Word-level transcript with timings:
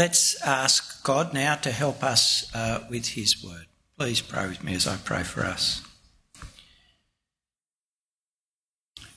let's 0.00 0.40
ask 0.40 1.04
God 1.04 1.34
now 1.34 1.56
to 1.56 1.70
help 1.70 2.02
us 2.02 2.50
uh, 2.54 2.82
with 2.88 3.08
His 3.08 3.44
word. 3.44 3.66
Please 3.98 4.22
pray 4.22 4.48
with 4.48 4.64
me 4.64 4.74
as 4.74 4.86
I 4.86 4.96
pray 4.96 5.22
for 5.22 5.42
us. 5.42 5.82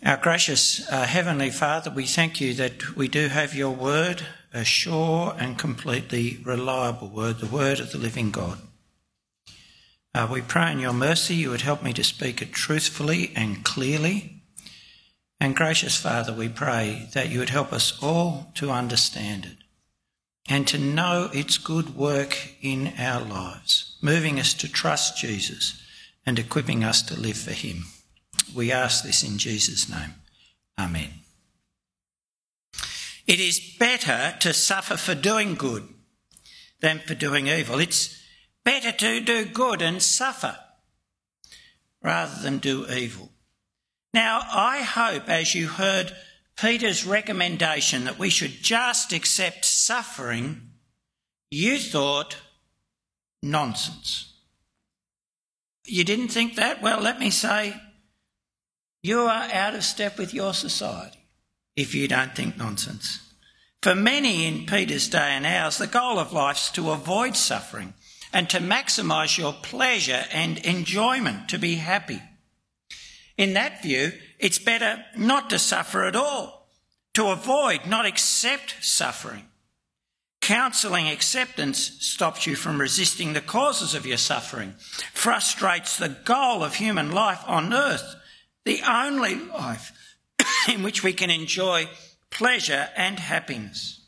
Our 0.05 0.17
gracious 0.17 0.85
uh, 0.91 1.05
Heavenly 1.05 1.51
Father, 1.51 1.89
we 1.89 2.05
thank 2.05 2.41
you 2.41 2.53
that 2.55 2.97
we 2.97 3.07
do 3.07 3.29
have 3.29 3.55
your 3.55 3.71
word, 3.71 4.23
a 4.53 4.65
sure 4.65 5.33
and 5.39 5.57
completely 5.57 6.39
reliable 6.43 7.07
word, 7.07 7.39
the 7.39 7.45
word 7.45 7.79
of 7.79 7.93
the 7.93 7.97
living 7.97 8.29
God. 8.31 8.57
Uh, 10.13 10.27
we 10.29 10.41
pray 10.41 10.73
in 10.73 10.79
your 10.79 10.91
mercy 10.91 11.35
you 11.35 11.51
would 11.51 11.61
help 11.61 11.81
me 11.81 11.93
to 11.93 12.03
speak 12.03 12.41
it 12.41 12.51
truthfully 12.51 13.31
and 13.37 13.63
clearly. 13.63 14.43
And 15.39 15.55
gracious 15.55 15.95
Father, 15.95 16.33
we 16.33 16.49
pray 16.49 17.07
that 17.13 17.29
you 17.29 17.39
would 17.39 17.51
help 17.51 17.71
us 17.71 17.97
all 18.03 18.51
to 18.55 18.69
understand 18.69 19.45
it 19.45 19.62
and 20.47 20.67
to 20.67 20.77
know 20.77 21.29
its 21.33 21.57
good 21.57 21.95
work 21.95 22.55
in 22.61 22.93
our 22.97 23.21
lives, 23.21 23.95
moving 24.01 24.39
us 24.39 24.53
to 24.55 24.71
trust 24.71 25.17
Jesus 25.17 25.81
and 26.25 26.37
equipping 26.37 26.83
us 26.83 27.01
to 27.03 27.19
live 27.19 27.37
for 27.37 27.51
him. 27.51 27.85
We 28.53 28.71
ask 28.71 29.03
this 29.03 29.23
in 29.23 29.37
Jesus' 29.37 29.89
name. 29.89 30.15
Amen. 30.77 31.09
It 33.25 33.39
is 33.39 33.75
better 33.79 34.35
to 34.39 34.53
suffer 34.53 34.97
for 34.97 35.15
doing 35.15 35.55
good 35.55 35.87
than 36.81 36.99
for 36.99 37.15
doing 37.15 37.47
evil. 37.47 37.79
It's 37.79 38.21
better 38.65 38.91
to 38.91 39.21
do 39.21 39.45
good 39.45 39.81
and 39.81 40.03
suffer 40.03 40.57
rather 42.01 42.41
than 42.41 42.57
do 42.57 42.85
evil. 42.87 43.31
Now, 44.13 44.41
I 44.51 44.81
hope 44.81 45.29
as 45.29 45.55
you 45.55 45.67
heard 45.67 46.13
Peter's 46.57 47.05
recommendation 47.05 48.05
that 48.05 48.19
we 48.19 48.29
should 48.29 48.61
just 48.61 49.11
accept 49.11 49.65
suffering, 49.65 50.69
you 51.49 51.77
thought 51.77 52.37
nonsense. 53.41 54.33
You 55.85 56.03
didn't 56.03 56.29
think 56.29 56.55
that? 56.55 56.81
Well, 56.81 57.01
let 57.01 57.19
me 57.19 57.29
say 57.29 57.75
you 59.01 59.21
are 59.21 59.49
out 59.51 59.75
of 59.75 59.83
step 59.83 60.17
with 60.17 60.33
your 60.33 60.53
society 60.53 61.19
if 61.75 61.93
you 61.93 62.07
don't 62.07 62.35
think 62.35 62.57
nonsense. 62.57 63.19
For 63.81 63.95
many 63.95 64.45
in 64.45 64.65
Peter's 64.65 65.09
day 65.09 65.31
and 65.31 65.45
ours, 65.45 65.77
the 65.77 65.87
goal 65.87 66.17
of 66.17 66.31
life 66.31 66.57
is 66.57 66.69
to 66.71 66.91
avoid 66.91 67.35
suffering 67.35 67.93
and 68.31 68.49
to 68.49 68.59
maximise 68.59 69.37
your 69.37 69.53
pleasure 69.53 70.23
and 70.31 70.57
enjoyment, 70.59 71.49
to 71.49 71.59
be 71.59 71.75
happy. 71.75 72.21
In 73.37 73.53
that 73.53 73.81
view, 73.81 74.11
it's 74.39 74.59
better 74.59 75.03
not 75.17 75.49
to 75.49 75.59
suffer 75.59 76.03
at 76.03 76.15
all, 76.15 76.67
to 77.13 77.27
avoid, 77.27 77.85
not 77.85 78.05
accept 78.05 78.75
suffering. 78.81 79.45
Counselling 80.41 81.07
acceptance 81.07 81.79
stops 82.05 82.45
you 82.45 82.55
from 82.55 82.79
resisting 82.79 83.33
the 83.33 83.41
causes 83.41 83.95
of 83.95 84.05
your 84.05 84.17
suffering, 84.17 84.73
frustrates 85.13 85.97
the 85.97 86.09
goal 86.09 86.63
of 86.63 86.75
human 86.75 87.11
life 87.11 87.43
on 87.47 87.73
earth 87.73 88.17
the 88.65 88.81
only 88.87 89.35
life 89.35 90.17
in 90.69 90.83
which 90.83 91.03
we 91.03 91.13
can 91.13 91.29
enjoy 91.29 91.87
pleasure 92.29 92.89
and 92.95 93.19
happiness. 93.19 94.01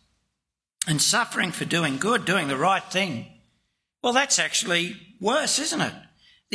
And 0.87 1.01
suffering 1.01 1.51
for 1.51 1.65
doing 1.65 1.97
good, 1.97 2.25
doing 2.25 2.47
the 2.47 2.57
right 2.57 2.83
thing, 2.83 3.27
well, 4.03 4.13
that's 4.13 4.37
actually 4.37 4.95
worse, 5.19 5.57
isn't 5.57 5.81
it? 5.81 5.93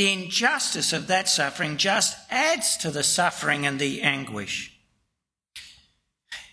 The 0.01 0.15
injustice 0.15 0.95
of 0.95 1.09
that 1.09 1.29
suffering 1.29 1.77
just 1.77 2.17
adds 2.31 2.79
to 2.79 2.91
the 2.91 3.03
suffering 3.03 3.67
and 3.67 3.79
the 3.79 4.01
anguish. 4.01 4.75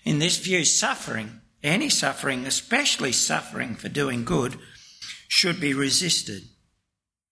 In 0.03 0.19
this 0.19 0.35
view, 0.37 0.65
suffering, 0.65 1.39
any 1.63 1.87
suffering, 1.87 2.45
especially 2.45 3.13
suffering 3.13 3.75
for 3.75 3.87
doing 3.87 4.25
good, 4.25 4.59
should 5.29 5.61
be 5.61 5.73
resisted. 5.73 6.43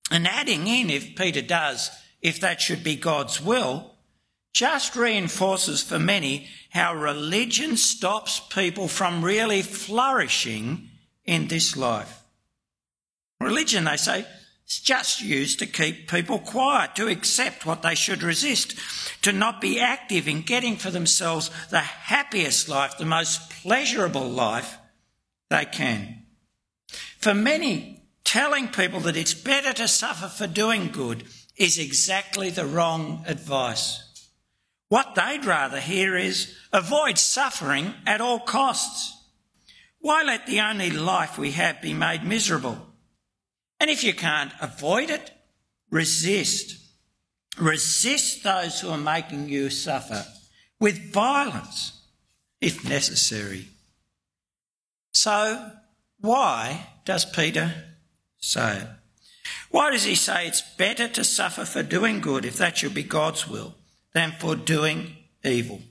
And 0.10 0.26
adding 0.26 0.68
in, 0.68 0.90
if 0.90 1.18
Peter 1.18 1.42
does, 1.42 1.92
if 2.22 2.40
that 2.40 2.62
should 2.62 2.82
be 2.82 2.96
God's 2.96 3.42
will, 3.42 3.96
just 4.54 4.96
reinforces 4.96 5.84
for 5.84 6.00
many 6.00 6.48
how 6.70 6.96
religion 6.96 7.76
stops 7.76 8.40
people 8.40 8.88
from 8.88 9.22
really 9.22 9.62
flourishing 9.62 10.92
in 11.26 11.50
this 11.50 11.76
life. 11.76 12.24
Religion, 13.42 13.84
they 13.84 13.98
say, 13.98 14.26
is 14.68 14.80
just 14.80 15.22
used 15.22 15.60
to 15.60 15.66
keep 15.66 16.10
people 16.10 16.40
quiet, 16.40 16.96
to 16.96 17.08
accept 17.08 17.66
what 17.66 17.82
they 17.82 17.96
should 17.96 18.24
resist, 18.24 18.76
to 19.22 19.32
not 19.32 19.62
be 19.62 19.80
active 19.80 20.28
in 20.28 20.42
getting 20.42 20.76
for 20.76 20.92
themselves 20.92 21.52
the 21.70 21.80
happiest 21.80 22.68
life, 22.68 22.98
the 22.98 23.06
most 23.06 23.50
pleasurable 23.50 24.28
life 24.28 24.78
they 25.50 25.66
can. 25.66 26.24
For 27.20 27.34
many, 27.34 28.04
telling 28.24 28.68
people 28.68 29.00
that 29.02 29.18
it's 29.18 29.34
better 29.34 29.74
to 29.74 29.88
suffer 29.88 30.28
for 30.28 30.48
doing 30.48 30.90
good 30.90 31.24
is 31.58 31.78
exactly 31.78 32.50
the 32.50 32.66
wrong 32.66 33.24
advice. 33.28 34.02
What 34.90 35.16
they'd 35.16 35.46
rather 35.46 35.80
hear 35.80 36.16
is 36.16 36.56
avoid 36.74 37.18
suffering 37.18 37.94
at 38.06 38.22
all 38.22 38.40
costs. 38.40 39.14
Why 40.00 40.24
let 40.24 40.46
the 40.46 40.60
only 40.60 40.92
life 40.92 41.38
we 41.38 41.52
have 41.52 41.82
be 41.82 41.94
made 41.94 42.24
miserable? 42.24 42.95
And 43.86 43.92
if 43.92 44.04
you 44.04 44.16
can't 44.16 44.52
avoid 44.60 45.12
it, 45.12 45.30
resist. 45.92 46.76
Resist 47.60 48.44
those 48.44 48.82
who 48.82 48.90
are 48.90 48.98
making 48.98 49.48
you 49.48 49.70
suffer 49.70 50.26
with 50.80 51.14
violence, 51.14 52.02
if 52.60 52.84
necessary. 52.90 53.68
So, 55.14 55.70
why 56.20 56.88
does 57.06 57.26
Peter 57.26 57.76
say 58.40 58.80
it? 58.80 58.88
Why 59.70 59.92
does 59.92 60.06
he 60.06 60.16
say 60.16 60.48
it's 60.48 60.64
better 60.78 61.08
to 61.10 61.24
suffer 61.24 61.64
for 61.64 61.84
doing 61.84 62.22
good 62.22 62.44
if 62.44 62.58
that 62.58 62.80
should 62.80 62.96
be 62.96 63.04
God's 63.04 63.48
will? 63.48 63.76
than 64.16 64.32
for 64.32 64.56
doing 64.56 65.16
evil. 65.44 65.82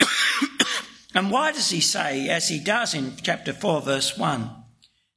and 1.14 1.30
why 1.30 1.52
does 1.52 1.68
he 1.68 1.80
say, 1.80 2.30
as 2.30 2.48
he 2.48 2.58
does 2.58 2.94
in 2.94 3.16
chapter 3.20 3.52
4, 3.52 3.82
verse 3.82 4.16
1, 4.16 4.63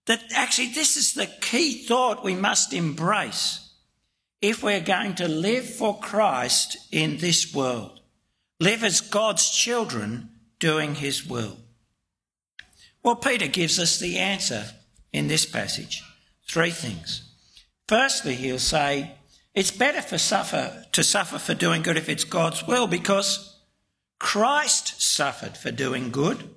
that 0.07 0.23
actually 0.33 0.69
this 0.69 0.97
is 0.97 1.13
the 1.13 1.27
key 1.27 1.85
thought 1.85 2.23
we 2.23 2.35
must 2.35 2.73
embrace 2.73 3.69
if 4.41 4.63
we're 4.63 4.81
going 4.81 5.15
to 5.15 5.27
live 5.27 5.65
for 5.65 5.99
Christ 5.99 6.77
in 6.91 7.17
this 7.17 7.53
world, 7.53 7.99
live 8.59 8.83
as 8.83 9.01
God's 9.01 9.49
children 9.49 10.29
doing 10.59 10.95
his 10.95 11.25
will? 11.25 11.57
Well, 13.03 13.15
Peter 13.15 13.47
gives 13.47 13.79
us 13.79 13.99
the 13.99 14.17
answer 14.17 14.65
in 15.13 15.27
this 15.27 15.45
passage. 15.45 16.03
Three 16.47 16.71
things. 16.71 17.23
Firstly, 17.87 18.35
he'll 18.35 18.59
say, 18.59 19.13
it's 19.53 19.71
better 19.71 20.01
for 20.01 20.17
suffer 20.17 20.85
to 20.91 21.03
suffer 21.03 21.39
for 21.39 21.53
doing 21.53 21.81
good 21.81 21.97
if 21.97 22.09
it's 22.09 22.23
God's 22.23 22.67
will 22.67 22.85
because 22.85 23.59
Christ 24.19 25.01
suffered 25.01 25.57
for 25.57 25.71
doing 25.71 26.11
good 26.11 26.49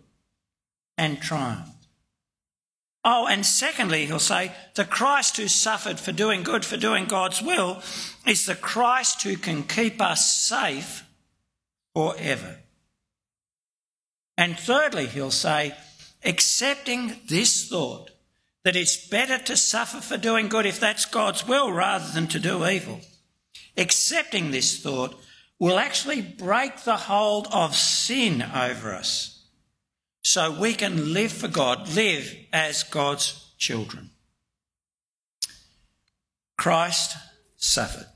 and 0.98 1.20
triumphed. 1.20 1.69
Oh, 3.02 3.26
and 3.26 3.46
secondly, 3.46 4.04
he'll 4.06 4.18
say, 4.18 4.52
the 4.74 4.84
Christ 4.84 5.38
who 5.38 5.48
suffered 5.48 5.98
for 5.98 6.12
doing 6.12 6.42
good, 6.42 6.66
for 6.66 6.76
doing 6.76 7.06
God's 7.06 7.40
will, 7.40 7.82
is 8.26 8.44
the 8.44 8.54
Christ 8.54 9.22
who 9.22 9.36
can 9.36 9.62
keep 9.62 10.02
us 10.02 10.36
safe 10.36 11.04
forever. 11.94 12.58
And 14.36 14.58
thirdly, 14.58 15.06
he'll 15.06 15.30
say, 15.30 15.74
accepting 16.24 17.16
this 17.26 17.68
thought 17.68 18.10
that 18.64 18.76
it's 18.76 19.08
better 19.08 19.38
to 19.44 19.56
suffer 19.56 20.02
for 20.02 20.18
doing 20.18 20.48
good 20.48 20.66
if 20.66 20.78
that's 20.78 21.06
God's 21.06 21.46
will 21.48 21.72
rather 21.72 22.12
than 22.12 22.26
to 22.28 22.38
do 22.38 22.66
evil. 22.66 23.00
Accepting 23.78 24.50
this 24.50 24.78
thought 24.78 25.18
will 25.58 25.78
actually 25.78 26.20
break 26.20 26.84
the 26.84 26.96
hold 26.96 27.48
of 27.50 27.74
sin 27.74 28.42
over 28.42 28.94
us 28.94 29.39
so 30.22 30.50
we 30.50 30.74
can 30.74 31.12
live 31.12 31.32
for 31.32 31.48
God, 31.48 31.94
live 31.94 32.34
as 32.52 32.82
God's 32.82 33.52
children. 33.58 34.10
Christ 36.56 37.16
suffered. 37.56 38.06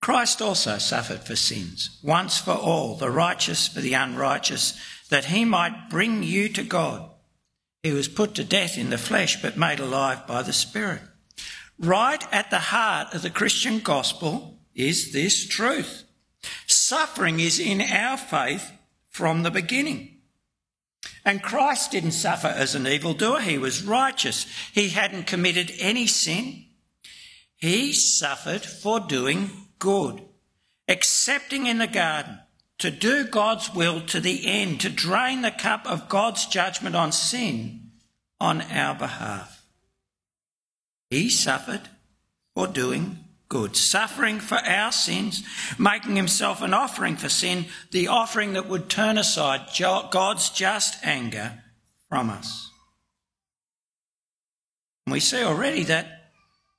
Christ 0.00 0.40
also 0.40 0.78
suffered 0.78 1.20
for 1.20 1.36
sins, 1.36 2.00
once 2.02 2.38
for 2.38 2.52
all, 2.54 2.96
the 2.96 3.10
righteous 3.10 3.68
for 3.68 3.80
the 3.80 3.94
unrighteous, 3.94 4.78
that 5.10 5.26
he 5.26 5.44
might 5.44 5.90
bring 5.90 6.22
you 6.22 6.48
to 6.50 6.62
God. 6.62 7.10
He 7.82 7.92
was 7.92 8.08
put 8.08 8.34
to 8.34 8.44
death 8.44 8.78
in 8.78 8.90
the 8.90 8.98
flesh, 8.98 9.40
but 9.40 9.56
made 9.56 9.80
alive 9.80 10.26
by 10.26 10.42
the 10.42 10.52
Spirit. 10.52 11.02
Right 11.78 12.22
at 12.32 12.50
the 12.50 12.58
heart 12.58 13.14
of 13.14 13.22
the 13.22 13.30
Christian 13.30 13.78
gospel 13.80 14.58
is 14.74 15.12
this 15.12 15.46
truth. 15.46 16.04
Suffering 16.66 17.40
is 17.40 17.58
in 17.58 17.80
our 17.80 18.16
faith 18.16 18.70
from 19.08 19.42
the 19.42 19.50
beginning. 19.50 20.19
And 21.24 21.42
Christ 21.42 21.90
didn't 21.92 22.12
suffer 22.12 22.48
as 22.48 22.74
an 22.74 22.86
evildoer. 22.86 23.40
He 23.40 23.58
was 23.58 23.82
righteous. 23.82 24.46
He 24.72 24.88
hadn't 24.88 25.26
committed 25.26 25.72
any 25.78 26.06
sin. 26.06 26.64
He 27.56 27.92
suffered 27.92 28.64
for 28.64 29.00
doing 29.00 29.50
good, 29.78 30.22
accepting 30.88 31.66
in 31.66 31.78
the 31.78 31.86
garden 31.86 32.38
to 32.78 32.90
do 32.90 33.24
God's 33.24 33.74
will 33.74 34.00
to 34.06 34.20
the 34.20 34.46
end, 34.46 34.80
to 34.80 34.88
drain 34.88 35.42
the 35.42 35.50
cup 35.50 35.86
of 35.86 36.08
God's 36.08 36.46
judgment 36.46 36.96
on 36.96 37.12
sin 37.12 37.90
on 38.40 38.62
our 38.62 38.94
behalf. 38.94 39.62
He 41.10 41.28
suffered 41.28 41.88
for 42.54 42.66
doing 42.66 43.19
good, 43.50 43.76
suffering 43.76 44.40
for 44.40 44.56
our 44.56 44.92
sins, 44.92 45.42
making 45.78 46.16
himself 46.16 46.62
an 46.62 46.72
offering 46.72 47.16
for 47.16 47.28
sin, 47.28 47.66
the 47.90 48.08
offering 48.08 48.54
that 48.54 48.68
would 48.68 48.88
turn 48.88 49.18
aside 49.18 49.66
God's 49.76 50.48
just 50.50 51.04
anger 51.04 51.62
from 52.08 52.30
us. 52.30 52.70
And 55.04 55.12
we 55.12 55.20
see 55.20 55.42
already 55.42 55.82
that 55.84 56.30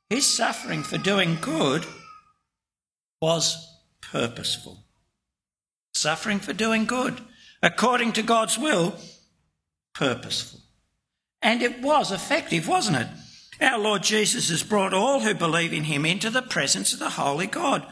his 0.10 0.26
suffering 0.26 0.82
for 0.82 0.98
doing 0.98 1.38
good 1.42 1.86
was 3.22 3.56
purposeful. 4.00 4.80
Suffering 5.94 6.40
for 6.40 6.54
doing 6.54 6.86
good, 6.86 7.20
according 7.62 8.14
to 8.14 8.24
God's 8.24 8.58
will, 8.58 8.96
purposeful. 9.94 10.62
And 11.42 11.62
it 11.62 11.82
was 11.82 12.14
effective, 12.14 12.68
wasn't 12.68 12.98
it? 12.98 13.08
Our 13.62 13.78
Lord 13.78 14.02
Jesus 14.02 14.50
has 14.50 14.64
brought 14.64 14.94
all 14.94 15.20
who 15.20 15.36
believe 15.36 15.72
in 15.72 15.84
him 15.84 16.04
into 16.04 16.32
the 16.32 16.42
presence 16.42 16.94
of 16.94 17.00
the 17.00 17.12
Holy 17.12 17.46
God. 17.46 17.86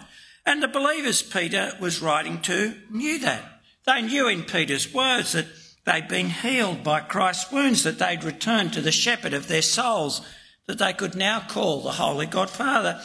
And 0.44 0.64
the 0.64 0.68
believers 0.68 1.22
Peter 1.22 1.74
was 1.80 2.02
writing 2.02 2.42
to 2.42 2.74
knew 2.90 3.20
that. 3.20 3.44
They 3.86 4.02
knew 4.02 4.28
in 4.28 4.44
Peter's 4.44 4.92
words 4.92 5.34
that 5.34 5.46
they'd 5.86 6.08
been 6.08 6.32
healed 6.32 6.84
by 6.84 7.02
Christ's 7.02 7.52
wounds, 7.52 7.84
that 7.84 8.00
they'd 8.00 8.24
returned 8.24 8.74
to 8.74 8.82
the 8.82 8.92
shepherd 8.92 9.34
of 9.34 9.48
their 9.48 9.62
souls, 9.62 10.22
that 10.66 10.80
they 10.80 10.94
could 10.94 11.16
now 11.16 11.40
call 11.40 11.82
the 11.82 11.92
Holy 11.92 12.26
God 12.26 12.50
Father. 12.50 13.00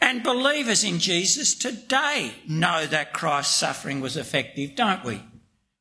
And 0.00 0.22
believers 0.22 0.84
in 0.84 1.00
Jesus 1.00 1.54
today 1.54 2.32
know 2.46 2.86
that 2.86 3.12
Christ's 3.12 3.56
suffering 3.56 4.00
was 4.00 4.16
effective, 4.16 4.74
don't 4.74 5.04
we? 5.04 5.20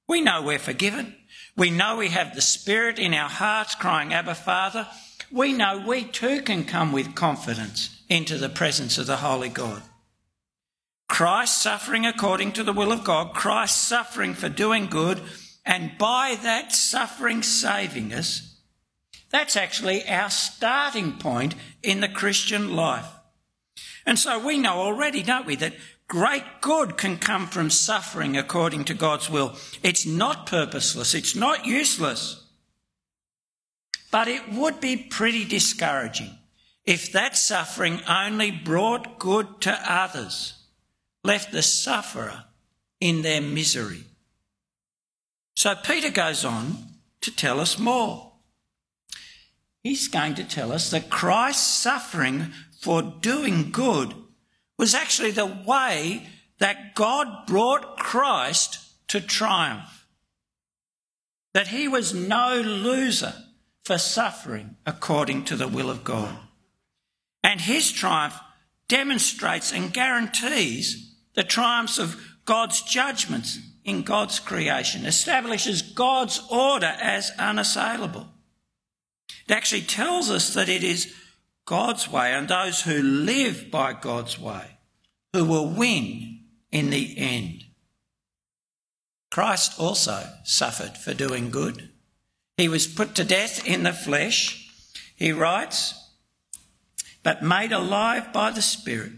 We 0.10 0.22
know 0.22 0.42
we're 0.42 0.60
forgiven. 0.60 1.16
We 1.56 1.70
know 1.70 1.98
we 1.98 2.10
have 2.10 2.36
the 2.36 2.42
Spirit 2.42 3.00
in 3.00 3.14
our 3.14 3.30
hearts 3.30 3.76
crying, 3.76 4.14
Abba, 4.14 4.36
Father. 4.36 4.88
We 5.32 5.54
know 5.54 5.84
we 5.86 6.04
too 6.04 6.42
can 6.42 6.64
come 6.64 6.92
with 6.92 7.16
confidence 7.16 8.02
into 8.10 8.38
the 8.38 8.50
presence 8.50 8.98
of 8.98 9.08
the 9.08 9.18
Holy 9.18 9.50
God. 9.50 9.82
Christ 11.10 11.62
suffering 11.62 12.06
according 12.06 12.54
to 12.54 12.64
the 12.64 12.74
will 12.74 12.92
of 12.92 13.04
God, 13.04 13.34
Christ 13.34 13.88
suffering 13.88 14.34
for 14.34 14.50
doing 14.50 14.88
good, 14.88 15.22
and 15.66 15.98
by 15.98 16.38
that 16.44 16.72
suffering 16.72 17.44
saving 17.44 18.14
us, 18.14 18.62
that's 19.30 19.56
actually 19.58 20.08
our 20.08 20.30
starting 20.30 21.14
point 21.14 21.56
in 21.84 22.00
the 22.00 22.08
Christian 22.08 22.76
life. 22.76 23.08
And 24.06 24.18
so 24.18 24.40
we 24.40 24.58
know 24.58 24.76
already, 24.76 25.24
don't 25.24 25.46
we, 25.46 25.58
that 25.58 25.76
great 26.08 26.44
good 26.62 26.98
can 26.98 27.18
come 27.18 27.48
from 27.48 27.70
suffering 27.70 28.38
according 28.38 28.86
to 28.86 28.94
God's 28.94 29.30
will. 29.30 29.56
It's 29.84 30.06
not 30.06 30.46
purposeless, 30.46 31.14
it's 31.14 31.36
not 31.36 31.66
useless. 31.66 32.47
But 34.12 34.28
it 34.28 34.50
would 34.52 34.80
be 34.80 34.96
pretty 34.96 35.46
discouraging 35.46 36.38
if 36.86 37.12
that 37.12 37.36
suffering 37.36 38.02
only 38.08 38.50
brought 38.50 39.20
good 39.20 39.60
to 39.62 39.78
others, 39.86 40.54
left 41.24 41.52
the 41.52 41.62
sufferer 41.62 42.46
in 43.02 43.22
their 43.22 43.42
misery. 43.42 44.06
So 45.56 45.76
Peter 45.76 46.10
goes 46.10 46.46
on 46.46 46.78
to 47.22 47.36
tell 47.36 47.60
us 47.60 47.78
more. 47.78 48.32
He's 49.84 50.08
going 50.08 50.36
to 50.36 50.44
tell 50.46 50.72
us 50.72 50.90
that 50.92 51.10
Christ's 51.10 51.82
suffering 51.82 52.54
for 52.80 53.02
doing 53.02 53.72
good 53.72 54.14
was 54.78 54.96
actually 54.96 55.32
the 55.32 55.46
way 55.46 56.28
that 56.60 56.96
God 56.96 57.46
brought 57.48 57.98
Christ 57.98 58.80
to 59.10 59.20
triumph. 59.20 60.08
That 61.54 61.68
he 61.68 61.88
was 61.88 62.14
no 62.14 62.62
loser 62.62 63.34
for 63.88 63.98
suffering 63.98 64.76
according 64.86 65.46
to 65.46 65.56
the 65.56 65.68
will 65.68 65.90
of 65.90 66.04
God. 66.04 66.38
And 67.42 67.62
his 67.62 67.90
triumph 67.90 68.38
demonstrates 68.90 69.72
and 69.72 69.94
guarantees 69.94 71.16
the 71.36 71.46
triumphs 71.46 71.98
of 71.98 72.22
God's 72.44 72.82
judgments 72.82 73.58
in 73.86 74.02
God's 74.02 74.42
creation, 74.42 75.06
establishes 75.06 75.82
God's 75.82 76.46
order 76.52 76.98
as 77.02 77.32
unassailable. 77.40 78.28
It 79.48 79.54
actually 79.54 79.84
tells 79.84 80.30
us 80.30 80.54
that 80.54 80.68
it 80.68 80.84
is 80.84 81.16
God's 81.66 82.12
way 82.12 82.34
and 82.34 82.50
those 82.50 82.82
who 82.82 83.02
live 83.02 83.72
by 83.72 83.94
God's 83.94 84.38
way 84.38 84.80
who 85.32 85.46
will 85.46 85.70
win 85.70 86.42
in 86.74 86.90
the 86.90 87.18
end. 87.18 87.64
Christ 89.32 89.80
also 89.80 90.28
suffered 90.44 90.98
for 90.98 91.14
doing 91.14 91.52
good. 91.52 91.90
He 92.58 92.68
was 92.68 92.88
put 92.88 93.14
to 93.16 93.24
death 93.24 93.66
in 93.68 93.84
the 93.84 93.94
flesh, 93.94 94.68
he 95.16 95.32
writes, 95.32 95.94
but 97.24 97.44
made 97.44 97.72
alive 97.72 98.34
by 98.34 98.52
the 98.52 98.64
Spirit, 98.64 99.12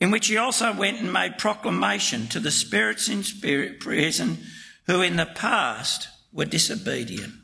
in 0.00 0.10
which 0.10 0.28
he 0.28 0.36
also 0.38 0.72
went 0.72 0.98
and 0.98 1.12
made 1.12 1.36
proclamation 1.36 2.26
to 2.28 2.40
the 2.40 2.50
spirits 2.50 3.08
in 3.08 3.22
spirit 3.22 3.80
prison 3.80 4.38
who 4.86 5.02
in 5.02 5.16
the 5.16 5.26
past 5.26 6.08
were 6.32 6.46
disobedient. 6.46 7.34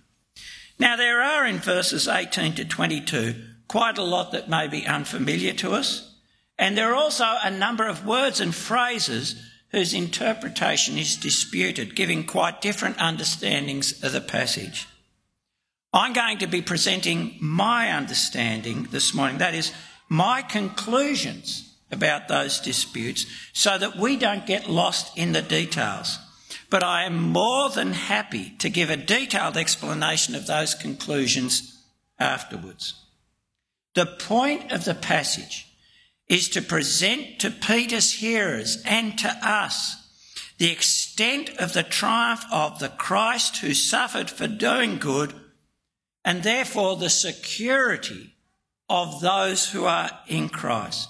Now, 0.79 0.97
there 0.97 1.21
are 1.21 1.47
in 1.47 1.59
verses 1.59 2.09
18 2.09 2.55
to 2.55 2.65
22 2.65 3.35
quite 3.69 3.99
a 3.99 4.03
lot 4.03 4.33
that 4.33 4.49
may 4.49 4.69
be 4.69 4.87
unfamiliar 4.87 5.53
to 5.55 5.73
us. 5.73 6.15
And 6.59 6.77
there 6.77 6.93
are 6.93 6.97
also 6.97 7.27
a 7.43 7.51
number 7.51 7.87
of 7.87 8.07
words 8.07 8.41
and 8.41 8.55
phrases 8.55 9.43
whose 9.71 9.93
interpretation 9.93 10.97
is 10.97 11.17
disputed, 11.17 11.97
giving 11.97 12.25
quite 12.25 12.63
different 12.63 12.99
understandings 12.99 14.03
of 14.03 14.13
the 14.13 14.21
passage. 14.21 14.87
I'm 15.97 16.13
going 16.13 16.39
to 16.39 16.47
be 16.47 16.61
presenting 16.61 17.39
my 17.41 17.89
understanding 17.91 18.87
this 18.91 19.15
morning, 19.15 19.39
that 19.39 19.55
is, 19.55 19.73
my 20.11 20.43
conclusions 20.43 21.75
about 21.91 22.29
those 22.29 22.61
disputes, 22.61 23.25
so 23.55 23.79
that 23.79 23.97
we 23.97 24.19
don't 24.19 24.45
get 24.45 24.69
lost 24.69 25.17
in 25.17 25.33
the 25.33 25.41
details. 25.41 26.19
But 26.69 26.83
I 26.83 27.05
am 27.05 27.33
more 27.33 27.71
than 27.71 27.95
happy 27.95 28.53
to 28.59 28.69
give 28.69 28.91
a 28.91 28.99
detailed 28.99 29.57
explanation 29.57 30.35
of 30.35 30.47
those 30.47 30.75
conclusions 30.75 31.83
afterwards. 32.19 33.03
The 33.95 34.05
point 34.05 34.73
of 34.73 34.85
the 34.85 34.95
passage 34.95 35.67
is 36.29 36.51
to 36.51 36.61
present 36.61 37.39
to 37.39 37.51
Peter's 37.51 38.13
hearers 38.13 38.83
and 38.85 39.17
to 39.21 39.35
us 39.43 39.97
the 40.59 40.71
extent 40.71 41.49
of 41.57 41.73
the 41.73 41.83
triumph 41.83 42.45
of 42.53 42.81
the 42.81 42.91
Christ 42.91 43.59
who 43.59 43.73
suffered 43.73 44.29
for 44.29 44.47
doing 44.47 44.99
good 44.99 45.33
and 46.27 46.43
therefore 46.43 46.97
the 46.97 47.09
security 47.09 48.35
of 48.91 49.21
those 49.21 49.71
who 49.71 49.85
are 49.85 50.11
in 50.27 50.49
Christ. 50.49 51.09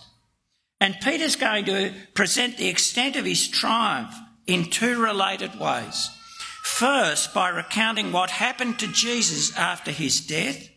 And 0.79 0.95
Peter's 1.03 1.37
going 1.37 1.65
to 1.65 1.93
present 2.13 2.59
the 2.59 2.69
extent 2.69 3.17
of 3.17 3.25
his 3.25 3.49
triumph 3.49 4.15
in 4.47 4.67
two 4.67 5.03
related 5.03 5.59
ways. 5.59 6.11
First, 6.63 7.33
by 7.33 7.49
recounting 7.49 8.13
what 8.13 8.31
happened 8.31 8.79
to 8.79 8.87
Jesus 8.89 9.57
after 9.57 9.91
his 9.91 10.21
death, 10.21 10.69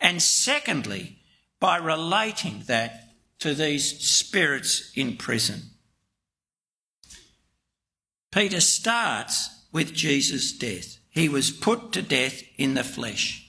and 0.00 0.22
secondly, 0.22 1.18
by 1.58 1.76
relating 1.76 2.62
that 2.68 3.14
to 3.40 3.52
these 3.52 3.98
spirits 3.98 4.92
in 4.94 5.16
prison. 5.16 5.60
Peter 8.30 8.60
starts 8.60 9.64
with 9.72 9.92
Jesus' 9.92 10.52
death. 10.52 10.98
He 11.10 11.28
was 11.28 11.50
put 11.50 11.90
to 11.92 12.02
death 12.02 12.42
in 12.56 12.74
the 12.74 12.84
flesh. 12.84 13.41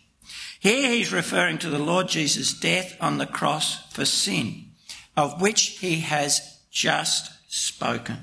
Here 0.64 0.92
he's 0.92 1.12
referring 1.12 1.58
to 1.58 1.70
the 1.70 1.78
Lord 1.78 2.08
Jesus' 2.08 2.54
death 2.54 2.96
on 3.02 3.18
the 3.18 3.26
cross 3.26 3.86
for 3.92 4.06
sin, 4.06 4.72
of 5.18 5.42
which 5.42 5.80
he 5.80 6.00
has 6.00 6.62
just 6.72 7.30
spoken. 7.50 8.20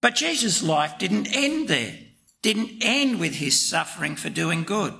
But 0.00 0.16
Jesus' 0.16 0.64
life 0.64 0.98
didn't 0.98 1.28
end 1.32 1.68
there, 1.68 1.96
didn't 2.42 2.82
end 2.82 3.20
with 3.20 3.36
his 3.36 3.60
suffering 3.60 4.16
for 4.16 4.28
doing 4.28 4.64
good. 4.64 4.94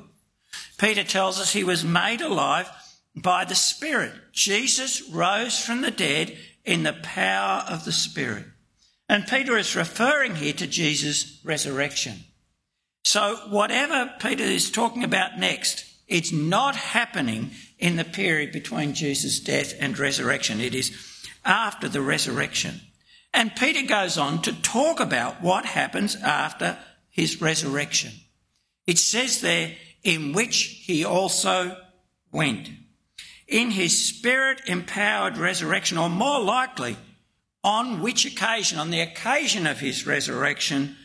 Peter 0.78 1.02
tells 1.02 1.40
us 1.40 1.52
he 1.52 1.64
was 1.64 1.84
made 1.84 2.20
alive 2.20 2.70
by 3.16 3.44
the 3.44 3.56
Spirit. 3.56 4.12
Jesus 4.30 5.10
rose 5.10 5.58
from 5.58 5.80
the 5.80 5.90
dead 5.90 6.38
in 6.64 6.84
the 6.84 6.92
power 6.92 7.64
of 7.68 7.84
the 7.84 7.90
Spirit. 7.90 8.44
And 9.08 9.26
Peter 9.26 9.58
is 9.58 9.74
referring 9.74 10.36
here 10.36 10.52
to 10.52 10.68
Jesus' 10.68 11.40
resurrection. 11.42 12.20
So, 13.02 13.34
whatever 13.48 14.14
Peter 14.20 14.44
is 14.44 14.70
talking 14.70 15.02
about 15.02 15.36
next, 15.36 15.87
it's 16.08 16.32
not 16.32 16.74
happening 16.74 17.50
in 17.78 17.96
the 17.96 18.04
period 18.04 18.50
between 18.50 18.94
Jesus' 18.94 19.40
death 19.40 19.74
and 19.78 19.98
resurrection. 19.98 20.60
It 20.60 20.74
is 20.74 20.90
after 21.44 21.88
the 21.88 22.02
resurrection. 22.02 22.80
And 23.32 23.54
Peter 23.54 23.86
goes 23.86 24.16
on 24.16 24.42
to 24.42 24.62
talk 24.62 25.00
about 25.00 25.42
what 25.42 25.64
happens 25.64 26.16
after 26.16 26.78
his 27.10 27.40
resurrection. 27.40 28.12
It 28.86 28.98
says 28.98 29.42
there, 29.42 29.76
in 30.02 30.32
which 30.32 30.82
he 30.86 31.04
also 31.04 31.76
went 32.32 32.70
in 33.46 33.70
his 33.70 34.06
spirit 34.06 34.60
empowered 34.66 35.38
resurrection, 35.38 35.96
or 35.96 36.10
more 36.10 36.40
likely, 36.40 36.96
on 37.64 38.00
which 38.02 38.26
occasion, 38.26 38.78
on 38.78 38.90
the 38.90 39.00
occasion 39.00 39.66
of 39.66 39.80
his 39.80 40.06
resurrection, 40.06 40.96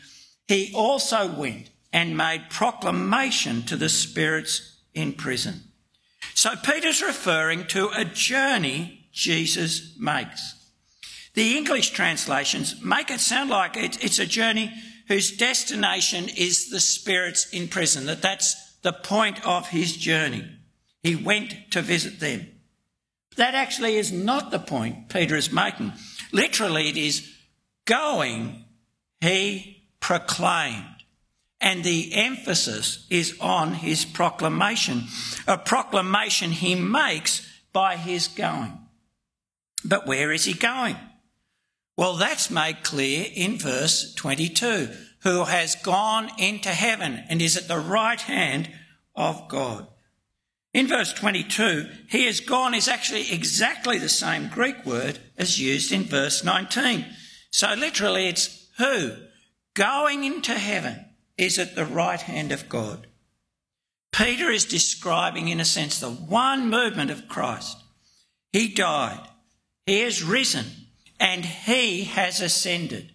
he 0.48 0.72
also 0.75 1.33
went 1.33 1.69
and 1.93 2.17
made 2.17 2.50
proclamation 2.50 3.63
to 3.63 3.77
the 3.77 3.89
spirits 3.89 4.73
in 4.93 5.13
prison. 5.13 5.62
So 6.33 6.55
Peter's 6.55 7.01
referring 7.01 7.67
to 7.67 7.89
a 7.89 8.05
journey 8.05 9.07
Jesus 9.12 9.95
makes. 9.97 10.55
The 11.33 11.57
English 11.57 11.91
translations 11.91 12.81
make 12.83 13.09
it 13.09 13.19
sound 13.19 13.50
like 13.50 13.75
it's 13.75 14.19
a 14.19 14.25
journey 14.25 14.71
whose 15.07 15.35
destination 15.35 16.29
is 16.29 16.69
the 16.69 16.79
spirits 16.79 17.50
in 17.51 17.67
prison, 17.67 18.05
that 18.05 18.21
that's 18.21 18.77
the 18.81 18.93
point 18.93 19.45
of 19.45 19.69
his 19.69 19.95
journey. 19.97 20.45
He 21.01 21.15
went 21.15 21.71
to 21.71 21.81
visit 21.81 22.19
them. 22.19 22.47
That 23.35 23.55
actually 23.55 23.97
is 23.97 24.12
not 24.12 24.51
the 24.51 24.59
point 24.59 25.09
Peter 25.09 25.35
is 25.35 25.51
making. 25.51 25.93
Literally, 26.31 26.89
it 26.89 26.97
is 26.97 27.29
going, 27.85 28.65
he 29.21 29.88
proclaimed. 30.00 30.92
And 31.63 31.82
the 31.82 32.13
emphasis 32.13 33.08
is 33.10 33.38
on 33.39 33.74
his 33.74 34.03
proclamation, 34.03 35.03
a 35.48 35.58
proclamation 35.58 36.51
he 36.51 36.75
makes 36.75 37.50
by 37.72 37.96
his 37.96 38.27
going. 38.27 38.77
But 39.86 40.05
where 40.05 40.34
is 40.34 40.43
he 40.43 40.53
going? 40.53 40.98
Well, 41.96 42.15
that's 42.17 42.51
made 42.51 42.84
clear 42.84 43.25
in 43.34 43.58
verse 43.58 44.13
22 44.15 44.89
who 45.22 45.46
has 45.46 45.75
gone 45.75 46.29
into 46.38 46.67
heaven 46.67 47.24
and 47.29 47.41
is 47.41 47.55
at 47.55 47.70
the 47.70 47.79
right 47.79 48.20
hand 48.20 48.70
of 49.15 49.48
God. 49.48 49.88
In 50.74 50.88
verse 50.88 51.13
22, 51.13 51.88
he 52.10 52.25
has 52.25 52.41
gone 52.41 52.74
is 52.74 52.89
actually 52.89 53.32
exactly 53.32 53.98
the 54.00 54.10
same 54.10 54.50
Greek 54.50 54.86
word 54.86 55.17
as 55.38 55.62
used 55.62 55.93
in 55.93 56.03
verse 56.03 56.43
19. 56.43 57.05
So 57.51 57.74
literally 57.74 58.27
it's 58.27 58.67
who 58.77 59.15
going 59.75 60.25
into 60.25 60.55
heaven 60.55 61.05
is 61.38 61.58
at 61.60 61.75
the 61.75 61.86
right 61.86 62.22
hand 62.22 62.52
of 62.52 62.70
God. 62.70 63.08
Peter 64.12 64.50
is 64.52 64.66
describing, 64.66 65.48
in 65.48 65.60
a 65.60 65.66
sense, 65.66 66.00
the 66.00 66.12
one 66.12 66.70
movement 66.70 67.10
of 67.10 67.28
Christ. 67.28 67.78
He 68.52 68.68
died, 68.68 69.28
he 69.86 70.02
has 70.02 70.24
risen, 70.24 70.66
and 71.20 71.44
he 71.44 72.04
has 72.04 72.40
ascended. 72.40 73.13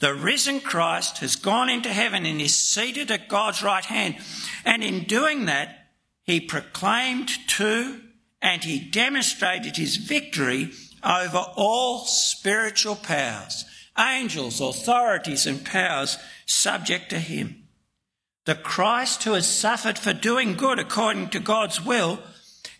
The 0.00 0.14
risen 0.14 0.60
Christ 0.60 1.18
has 1.18 1.34
gone 1.34 1.68
into 1.68 1.88
heaven 1.88 2.24
and 2.24 2.40
is 2.40 2.54
seated 2.54 3.10
at 3.10 3.28
God's 3.28 3.62
right 3.62 3.84
hand. 3.84 4.16
And 4.64 4.84
in 4.84 5.04
doing 5.04 5.46
that, 5.46 5.88
he 6.22 6.40
proclaimed 6.40 7.30
to 7.48 8.00
and 8.40 8.62
he 8.62 8.78
demonstrated 8.78 9.76
his 9.76 9.96
victory 9.96 10.70
over 11.02 11.44
all 11.56 12.04
spiritual 12.04 12.94
powers, 12.94 13.64
angels, 13.98 14.60
authorities, 14.60 15.46
and 15.46 15.64
powers 15.64 16.18
subject 16.46 17.10
to 17.10 17.18
him. 17.18 17.64
The 18.44 18.54
Christ 18.54 19.24
who 19.24 19.34
has 19.34 19.46
suffered 19.46 19.98
for 19.98 20.12
doing 20.12 20.54
good 20.54 20.78
according 20.78 21.30
to 21.30 21.40
God's 21.40 21.84
will 21.84 22.20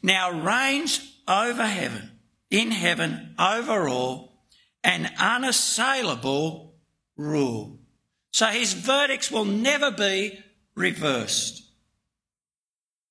now 0.02 0.30
reigns 0.30 1.14
over 1.26 1.66
heaven, 1.66 2.12
in 2.50 2.70
heaven, 2.70 3.34
over 3.38 3.88
all, 3.88 4.44
an 4.82 5.10
unassailable 5.18 6.74
rule. 7.16 7.78
So 8.32 8.46
his 8.46 8.72
verdicts 8.72 9.30
will 9.30 9.44
never 9.44 9.90
be 9.90 10.38
reversed. 10.74 11.64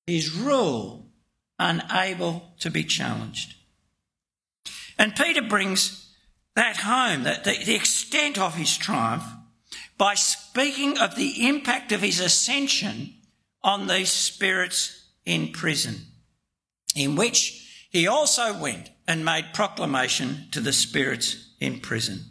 His 0.06 0.32
rule 0.32 1.06
unable 1.58 2.54
to 2.60 2.70
be 2.70 2.84
challenged. 2.84 3.54
And 4.98 5.14
Peter 5.14 5.42
brings 5.42 6.07
that 6.58 6.78
home, 6.78 7.22
the, 7.22 7.56
the 7.64 7.76
extent 7.76 8.36
of 8.36 8.56
his 8.56 8.76
triumph, 8.76 9.22
by 9.96 10.14
speaking 10.14 10.98
of 10.98 11.14
the 11.14 11.46
impact 11.46 11.92
of 11.92 12.00
his 12.00 12.18
ascension 12.18 13.14
on 13.62 13.86
these 13.86 14.10
spirits 14.10 15.06
in 15.24 15.52
prison, 15.52 15.94
in 16.96 17.14
which 17.14 17.86
he 17.90 18.08
also 18.08 18.60
went 18.60 18.90
and 19.06 19.24
made 19.24 19.54
proclamation 19.54 20.48
to 20.50 20.58
the 20.58 20.72
spirits 20.72 21.54
in 21.60 21.78
prison. 21.78 22.24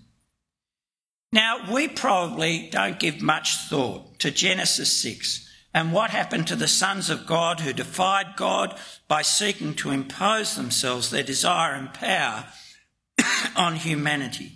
Now, 1.31 1.72
we 1.72 1.88
probably 1.88 2.67
don't 2.69 3.00
give 3.00 3.22
much 3.22 3.55
thought 3.69 4.19
to 4.19 4.29
Genesis 4.29 4.91
6 5.01 5.50
and 5.74 5.93
what 5.93 6.10
happened 6.10 6.48
to 6.48 6.57
the 6.57 6.67
sons 6.67 7.10
of 7.10 7.27
God 7.27 7.62
who 7.62 7.72
defied 7.72 8.36
God 8.36 8.77
by 9.07 9.22
seeking 9.22 9.74
to 9.75 9.91
impose 9.91 10.57
themselves, 10.57 11.12
their 11.12 11.24
desire 11.24 11.75
and 11.75 11.93
power 11.93 12.48
on 13.55 13.75
humanity. 13.75 14.53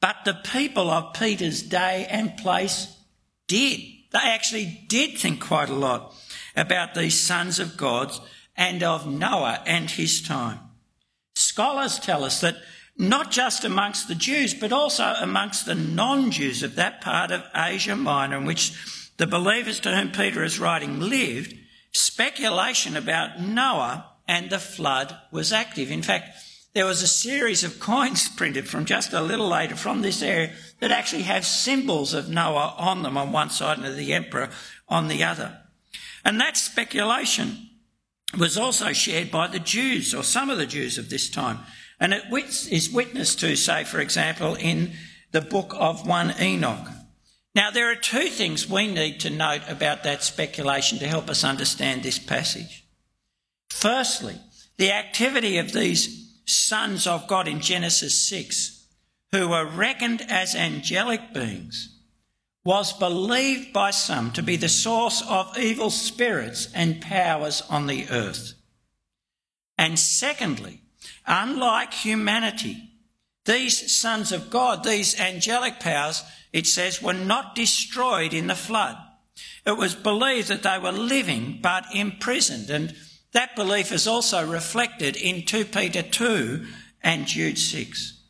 But 0.00 0.16
the 0.24 0.34
people 0.34 0.90
of 0.90 1.14
Peter's 1.14 1.62
day 1.62 2.06
and 2.08 2.36
place 2.36 2.96
did. 3.48 3.80
They 4.12 4.18
actually 4.22 4.84
did 4.88 5.18
think 5.18 5.40
quite 5.40 5.68
a 5.68 5.74
lot 5.74 6.14
about 6.54 6.94
these 6.94 7.18
sons 7.18 7.58
of 7.58 7.76
God 7.76 8.12
and 8.56 8.82
of 8.82 9.06
Noah 9.06 9.62
and 9.66 9.90
his 9.90 10.22
time. 10.22 10.60
Scholars 11.34 11.98
tell 11.98 12.24
us 12.24 12.40
that 12.40 12.56
not 12.96 13.30
just 13.30 13.64
amongst 13.64 14.08
the 14.08 14.14
Jews, 14.14 14.54
but 14.54 14.72
also 14.72 15.14
amongst 15.20 15.66
the 15.66 15.74
non 15.74 16.30
Jews 16.30 16.62
of 16.62 16.76
that 16.76 17.00
part 17.00 17.30
of 17.30 17.44
Asia 17.54 17.94
Minor 17.94 18.38
in 18.38 18.46
which 18.46 18.72
the 19.18 19.26
believers 19.26 19.80
to 19.80 19.94
whom 19.94 20.12
Peter 20.12 20.42
is 20.42 20.58
writing 20.58 21.00
lived, 21.00 21.54
speculation 21.92 22.96
about 22.96 23.40
Noah 23.40 24.06
and 24.26 24.50
the 24.50 24.58
flood 24.58 25.14
was 25.30 25.52
active. 25.52 25.90
In 25.90 26.02
fact, 26.02 26.30
there 26.76 26.84
was 26.84 27.02
a 27.02 27.08
series 27.08 27.64
of 27.64 27.80
coins 27.80 28.28
printed 28.36 28.68
from 28.68 28.84
just 28.84 29.14
a 29.14 29.22
little 29.22 29.48
later 29.48 29.74
from 29.74 30.02
this 30.02 30.20
area 30.20 30.52
that 30.80 30.90
actually 30.90 31.22
have 31.22 31.46
symbols 31.46 32.12
of 32.12 32.28
Noah 32.28 32.74
on 32.76 33.02
them 33.02 33.16
on 33.16 33.32
one 33.32 33.48
side 33.48 33.78
and 33.78 33.86
of 33.86 33.96
the 33.96 34.12
emperor 34.12 34.50
on 34.86 35.08
the 35.08 35.24
other. 35.24 35.58
And 36.22 36.38
that 36.38 36.58
speculation 36.58 37.70
was 38.36 38.58
also 38.58 38.92
shared 38.92 39.30
by 39.30 39.46
the 39.46 39.58
Jews, 39.58 40.12
or 40.14 40.22
some 40.22 40.50
of 40.50 40.58
the 40.58 40.66
Jews 40.66 40.98
of 40.98 41.08
this 41.08 41.30
time. 41.30 41.60
And 41.98 42.12
it 42.12 42.24
is 42.70 42.90
witnessed 42.90 43.40
to, 43.40 43.56
say, 43.56 43.84
for 43.84 43.98
example, 43.98 44.54
in 44.56 44.92
the 45.32 45.40
book 45.40 45.72
of 45.78 46.06
1 46.06 46.34
Enoch. 46.38 46.88
Now, 47.54 47.70
there 47.70 47.90
are 47.90 47.96
two 47.96 48.28
things 48.28 48.68
we 48.68 48.86
need 48.86 49.20
to 49.20 49.30
note 49.30 49.62
about 49.66 50.04
that 50.04 50.22
speculation 50.22 50.98
to 50.98 51.08
help 51.08 51.30
us 51.30 51.42
understand 51.42 52.02
this 52.02 52.18
passage. 52.18 52.84
Firstly, 53.70 54.36
the 54.76 54.92
activity 54.92 55.56
of 55.56 55.72
these 55.72 56.25
sons 56.46 57.06
of 57.06 57.26
God 57.26 57.48
in 57.48 57.60
Genesis 57.60 58.18
6, 58.28 58.86
who 59.32 59.48
were 59.48 59.66
reckoned 59.66 60.22
as 60.28 60.54
angelic 60.54 61.34
beings, 61.34 61.92
was 62.64 62.92
believed 62.92 63.72
by 63.72 63.90
some 63.90 64.32
to 64.32 64.42
be 64.42 64.56
the 64.56 64.68
source 64.68 65.22
of 65.28 65.56
evil 65.58 65.90
spirits 65.90 66.68
and 66.74 67.00
powers 67.00 67.62
on 67.68 67.86
the 67.86 68.08
earth. 68.10 68.54
And 69.78 69.98
secondly, 69.98 70.80
unlike 71.26 71.92
humanity, 71.92 72.90
these 73.44 73.94
sons 73.94 74.32
of 74.32 74.50
God, 74.50 74.82
these 74.82 75.18
angelic 75.20 75.78
powers, 75.78 76.24
it 76.52 76.66
says, 76.66 77.00
were 77.00 77.12
not 77.12 77.54
destroyed 77.54 78.34
in 78.34 78.48
the 78.48 78.54
flood. 78.56 78.96
It 79.64 79.76
was 79.76 79.94
believed 79.94 80.48
that 80.48 80.62
they 80.62 80.78
were 80.78 80.92
living 80.92 81.60
but 81.62 81.84
imprisoned. 81.94 82.70
And 82.70 82.96
that 83.36 83.54
belief 83.54 83.92
is 83.92 84.06
also 84.06 84.46
reflected 84.46 85.16
in 85.16 85.44
2 85.44 85.66
Peter 85.66 86.02
2 86.02 86.66
and 87.02 87.26
Jude 87.26 87.58
6. 87.58 88.22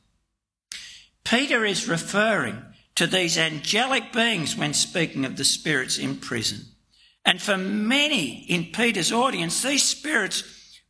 Peter 1.25 1.65
is 1.65 1.89
referring 1.89 2.63
to 2.97 3.07
these 3.07 3.39
angelic 3.39 4.13
beings 4.13 4.57
when 4.57 4.75
speaking 4.75 5.25
of 5.25 5.37
the 5.37 5.45
spirits 5.45 5.97
in 5.99 6.17
prison. 6.17 6.61
And 7.25 7.41
for 7.41 7.57
many 7.57 8.45
in 8.49 8.73
Peter's 8.73 9.13
audience, 9.13 9.63
these 9.63 9.83
spirits 9.83 10.43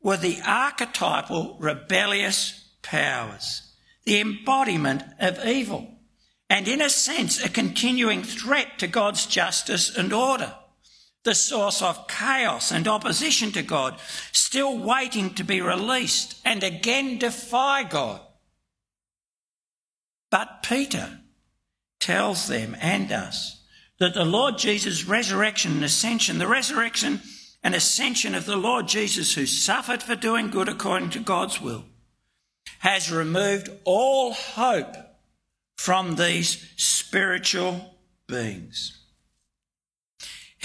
were 0.03 0.17
the 0.17 0.41
archetypal 0.47 1.57
rebellious 1.61 2.69
powers, 2.83 3.71
the 4.05 4.21
embodiment 4.21 5.03
of 5.19 5.45
evil 5.47 5.97
and 6.49 6.69
in 6.69 6.81
a 6.81 6.89
sense, 6.91 7.45
a 7.45 7.49
continuing 7.49 8.23
threat 8.23 8.79
to 8.79 8.87
God's 8.87 9.27
justice 9.27 9.97
and 9.97 10.13
order. 10.13 10.55
The 11.27 11.35
source 11.35 11.83
of 11.83 12.07
chaos 12.07 12.71
and 12.71 12.87
opposition 12.87 13.51
to 13.51 13.63
God, 13.65 13.99
still 14.31 14.79
waiting 14.79 15.35
to 15.35 15.43
be 15.43 15.61
released 15.61 16.41
and 16.45 16.63
again 16.63 17.19
defy 17.19 17.83
God. 17.83 18.21
But 20.31 20.63
Peter 20.63 21.19
tells 21.99 22.47
them 22.47 22.77
and 22.81 23.11
us 23.11 23.61
that 23.99 24.15
the 24.15 24.25
Lord 24.25 24.57
Jesus' 24.57 25.05
resurrection 25.05 25.73
and 25.73 25.85
ascension, 25.85 26.39
the 26.39 26.47
resurrection 26.47 27.21
and 27.61 27.75
ascension 27.75 28.37
of 28.37 28.47
the 28.47 28.55
Lord 28.55 28.87
Jesus, 28.87 29.35
who 29.35 29.47
suffered 29.47 30.05
for 30.05 30.15
doing 30.15 30.49
good 30.49 30.69
according 30.69 31.11
to 31.11 31.19
God's 31.19 31.61
will, 31.61 31.87
has 32.79 33.11
removed 33.11 33.69
all 33.83 34.33
hope 34.33 34.95
from 35.77 36.15
these 36.15 36.73
spiritual 36.77 37.97
beings. 38.29 38.96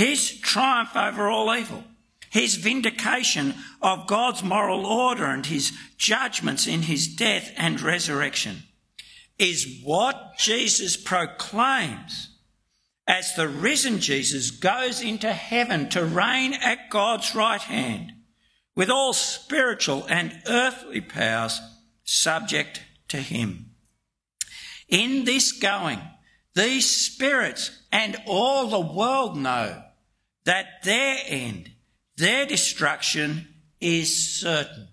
His 0.01 0.39
triumph 0.39 0.95
over 0.95 1.29
all 1.29 1.55
evil, 1.55 1.83
his 2.31 2.55
vindication 2.55 3.53
of 3.83 4.07
God's 4.07 4.41
moral 4.41 4.83
order 4.87 5.25
and 5.25 5.45
his 5.45 5.77
judgments 5.95 6.65
in 6.65 6.81
his 6.81 7.07
death 7.07 7.51
and 7.55 7.79
resurrection 7.79 8.63
is 9.37 9.81
what 9.83 10.39
Jesus 10.39 10.97
proclaims 10.97 12.35
as 13.05 13.35
the 13.35 13.47
risen 13.47 13.99
Jesus 13.99 14.49
goes 14.49 15.03
into 15.03 15.31
heaven 15.31 15.87
to 15.89 16.03
reign 16.03 16.55
at 16.55 16.89
God's 16.89 17.35
right 17.35 17.61
hand, 17.61 18.11
with 18.75 18.89
all 18.89 19.13
spiritual 19.13 20.07
and 20.09 20.41
earthly 20.47 21.01
powers 21.01 21.61
subject 22.03 22.81
to 23.09 23.17
him. 23.17 23.75
In 24.89 25.25
this 25.25 25.51
going, 25.51 26.01
these 26.55 26.89
spirits 26.89 27.83
and 27.91 28.17
all 28.25 28.65
the 28.65 28.79
world 28.79 29.37
know 29.37 29.83
that 30.45 30.83
their 30.83 31.17
end, 31.25 31.71
their 32.17 32.45
destruction 32.45 33.47
is 33.79 34.39
certain 34.39 34.87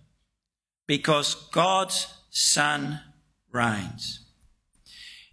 because 0.87 1.35
God's 1.51 2.07
Son 2.31 3.01
reigns. 3.53 4.21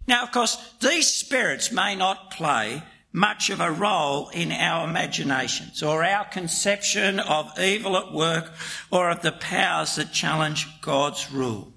Now, 0.06 0.22
of 0.22 0.32
course, 0.32 0.56
these 0.80 1.08
spirits 1.08 1.72
may 1.72 1.96
not 1.96 2.30
play 2.30 2.82
much 3.12 3.48
of 3.48 3.60
a 3.60 3.72
role 3.72 4.28
in 4.28 4.52
our 4.52 4.86
imaginations 4.88 5.82
or 5.82 6.04
our 6.04 6.24
conception 6.26 7.18
of 7.18 7.58
evil 7.58 7.96
at 7.96 8.12
work 8.12 8.52
or 8.90 9.10
of 9.10 9.22
the 9.22 9.32
powers 9.32 9.96
that 9.96 10.12
challenge 10.12 10.68
God's 10.82 11.32
rule. 11.32 11.72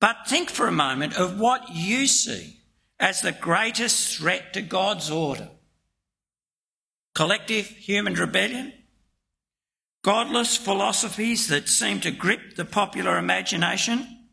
But 0.00 0.28
think 0.28 0.50
for 0.50 0.66
a 0.66 0.72
moment 0.72 1.16
of 1.16 1.38
what 1.38 1.74
you 1.74 2.06
see 2.06 2.60
as 2.98 3.20
the 3.20 3.32
greatest 3.32 4.16
threat 4.16 4.52
to 4.52 4.62
God's 4.62 5.10
order. 5.10 5.50
Collective 7.14 7.66
human 7.66 8.14
rebellion? 8.14 8.72
Godless 10.02 10.56
philosophies 10.56 11.48
that 11.48 11.68
seem 11.68 12.00
to 12.00 12.10
grip 12.10 12.56
the 12.56 12.64
popular 12.64 13.18
imagination? 13.18 14.28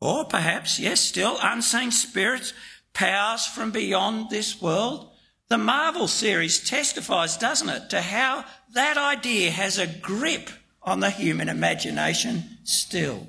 Or 0.00 0.24
perhaps, 0.24 0.78
yes, 0.78 1.00
still 1.00 1.38
unseen 1.42 1.90
spirits, 1.90 2.52
powers 2.92 3.46
from 3.46 3.70
beyond 3.70 4.30
this 4.30 4.60
world. 4.60 5.10
The 5.48 5.58
Marvel 5.58 6.08
series 6.08 6.62
testifies, 6.62 7.36
doesn't 7.36 7.68
it, 7.68 7.90
to 7.90 8.02
how 8.02 8.44
that 8.74 8.96
idea 8.96 9.50
has 9.50 9.78
a 9.78 9.86
grip 9.86 10.50
on 10.82 11.00
the 11.00 11.10
human 11.10 11.48
imagination 11.48 12.58
still. 12.64 13.28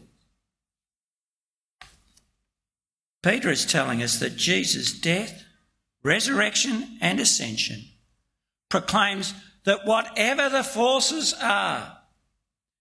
Peter 3.24 3.50
is 3.50 3.66
telling 3.66 4.04
us 4.04 4.20
that 4.20 4.36
Jesus' 4.36 4.92
death, 4.92 5.46
resurrection, 6.04 6.98
and 7.02 7.20
ascension 7.20 7.91
proclaims 8.72 9.36
that 9.66 9.86
whatever 9.86 10.50
the 10.50 10.64
forces 10.64 11.36
are 11.40 11.98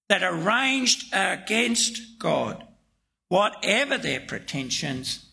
that 0.09 0.23
are 0.23 0.35
ranged 0.35 1.05
against 1.13 2.19
God, 2.19 2.67
whatever 3.29 3.99
their 3.99 4.21
pretensions, 4.21 5.27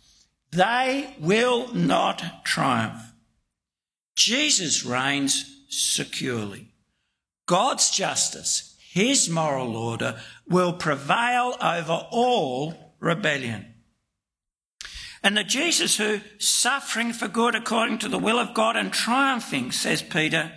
they 0.51 1.15
will 1.19 1.73
not 1.73 2.43
triumph. 2.43 3.13
Jesus 4.15 4.83
reigns 4.83 5.63
securely. 5.69 6.73
God's 7.45 7.89
justice, 7.89 8.75
his 8.91 9.29
moral 9.29 9.75
order, 9.75 10.19
will 10.47 10.73
prevail 10.73 11.55
over 11.61 12.07
all 12.11 12.95
rebellion. 12.99 13.73
And 15.27 15.35
the 15.35 15.43
Jesus 15.43 15.97
who, 15.97 16.21
suffering 16.39 17.11
for 17.11 17.27
good 17.27 17.53
according 17.53 17.97
to 17.97 18.07
the 18.07 18.17
will 18.17 18.39
of 18.39 18.53
God 18.53 18.77
and 18.77 18.93
triumphing, 18.93 19.73
says 19.73 20.01
Peter, 20.01 20.53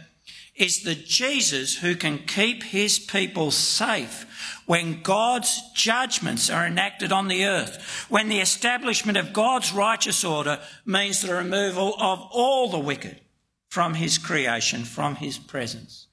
is 0.55 0.85
the 0.85 0.95
Jesus 0.95 1.79
who 1.79 1.97
can 1.97 2.19
keep 2.19 2.63
his 2.63 3.01
people 3.01 3.51
safe 3.51 4.63
when 4.67 5.03
God's 5.03 5.61
judgments 5.75 6.49
are 6.49 6.65
enacted 6.65 7.11
on 7.11 7.27
the 7.27 7.47
earth, 7.47 8.07
when 8.09 8.29
the 8.29 8.39
establishment 8.39 9.19
of 9.19 9.33
God's 9.33 9.73
righteous 9.73 10.23
order 10.23 10.61
means 10.87 11.21
the 11.21 11.35
removal 11.35 11.97
of 11.99 12.21
all 12.31 12.69
the 12.69 12.79
wicked 12.79 13.21
from 13.71 13.95
his 13.95 14.19
creation, 14.19 14.85
from 14.85 15.17
his 15.17 15.37
presence. 15.37 16.07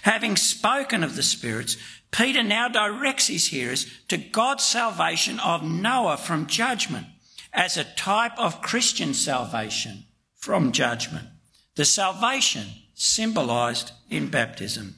Having 0.00 0.36
spoken 0.36 1.04
of 1.04 1.16
the 1.16 1.22
spirits, 1.22 1.76
Peter 2.10 2.42
now 2.42 2.66
directs 2.66 3.26
his 3.26 3.48
hearers 3.48 3.86
to 4.08 4.16
God's 4.16 4.64
salvation 4.64 5.38
of 5.38 5.62
Noah 5.62 6.16
from 6.16 6.46
judgment 6.46 7.08
as 7.54 7.76
a 7.76 7.84
type 7.84 8.36
of 8.36 8.60
Christian 8.60 9.14
salvation 9.14 10.04
from 10.34 10.72
judgment. 10.72 11.28
The 11.76 11.84
salvation 11.84 12.66
symbolised 12.94 13.92
in 14.10 14.28
baptism 14.28 14.96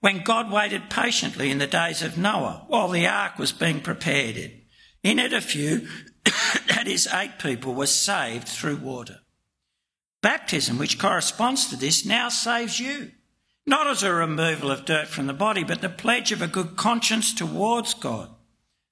when 0.00 0.22
God 0.22 0.50
waited 0.50 0.90
patiently 0.90 1.50
in 1.50 1.58
the 1.58 1.66
days 1.66 2.02
of 2.02 2.18
Noah 2.18 2.64
while 2.68 2.88
the 2.88 3.06
ark 3.06 3.38
was 3.38 3.52
being 3.52 3.80
prepared. 3.80 4.52
In 5.02 5.18
it, 5.18 5.32
a 5.32 5.40
few, 5.40 5.88
that 6.68 6.86
is, 6.86 7.08
eight 7.12 7.38
people, 7.38 7.74
were 7.74 7.86
saved 7.86 8.46
through 8.46 8.76
water. 8.76 9.20
Baptism, 10.20 10.78
which 10.78 10.98
corresponds 10.98 11.68
to 11.68 11.76
this, 11.76 12.04
now 12.04 12.28
saves 12.28 12.78
you, 12.78 13.12
not 13.66 13.86
as 13.86 14.02
a 14.02 14.12
removal 14.12 14.70
of 14.70 14.84
dirt 14.84 15.08
from 15.08 15.26
the 15.26 15.32
body, 15.32 15.64
but 15.64 15.80
the 15.80 15.88
pledge 15.88 16.32
of 16.32 16.42
a 16.42 16.48
good 16.48 16.76
conscience 16.76 17.32
towards 17.32 17.94
God 17.94 18.30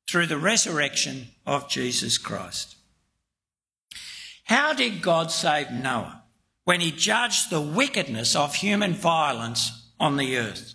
through 0.08 0.26
the 0.26 0.38
resurrection 0.38 1.28
of 1.46 1.68
Jesus 1.68 2.18
Christ. 2.18 2.76
How 4.44 4.72
did 4.72 5.02
God 5.02 5.30
save 5.30 5.70
Noah 5.70 6.22
when 6.64 6.80
he 6.80 6.92
judged 6.92 7.50
the 7.50 7.60
wickedness 7.60 8.36
of 8.36 8.54
human 8.54 8.94
violence 8.94 9.90
on 9.98 10.16
the 10.16 10.38
earth? 10.38 10.74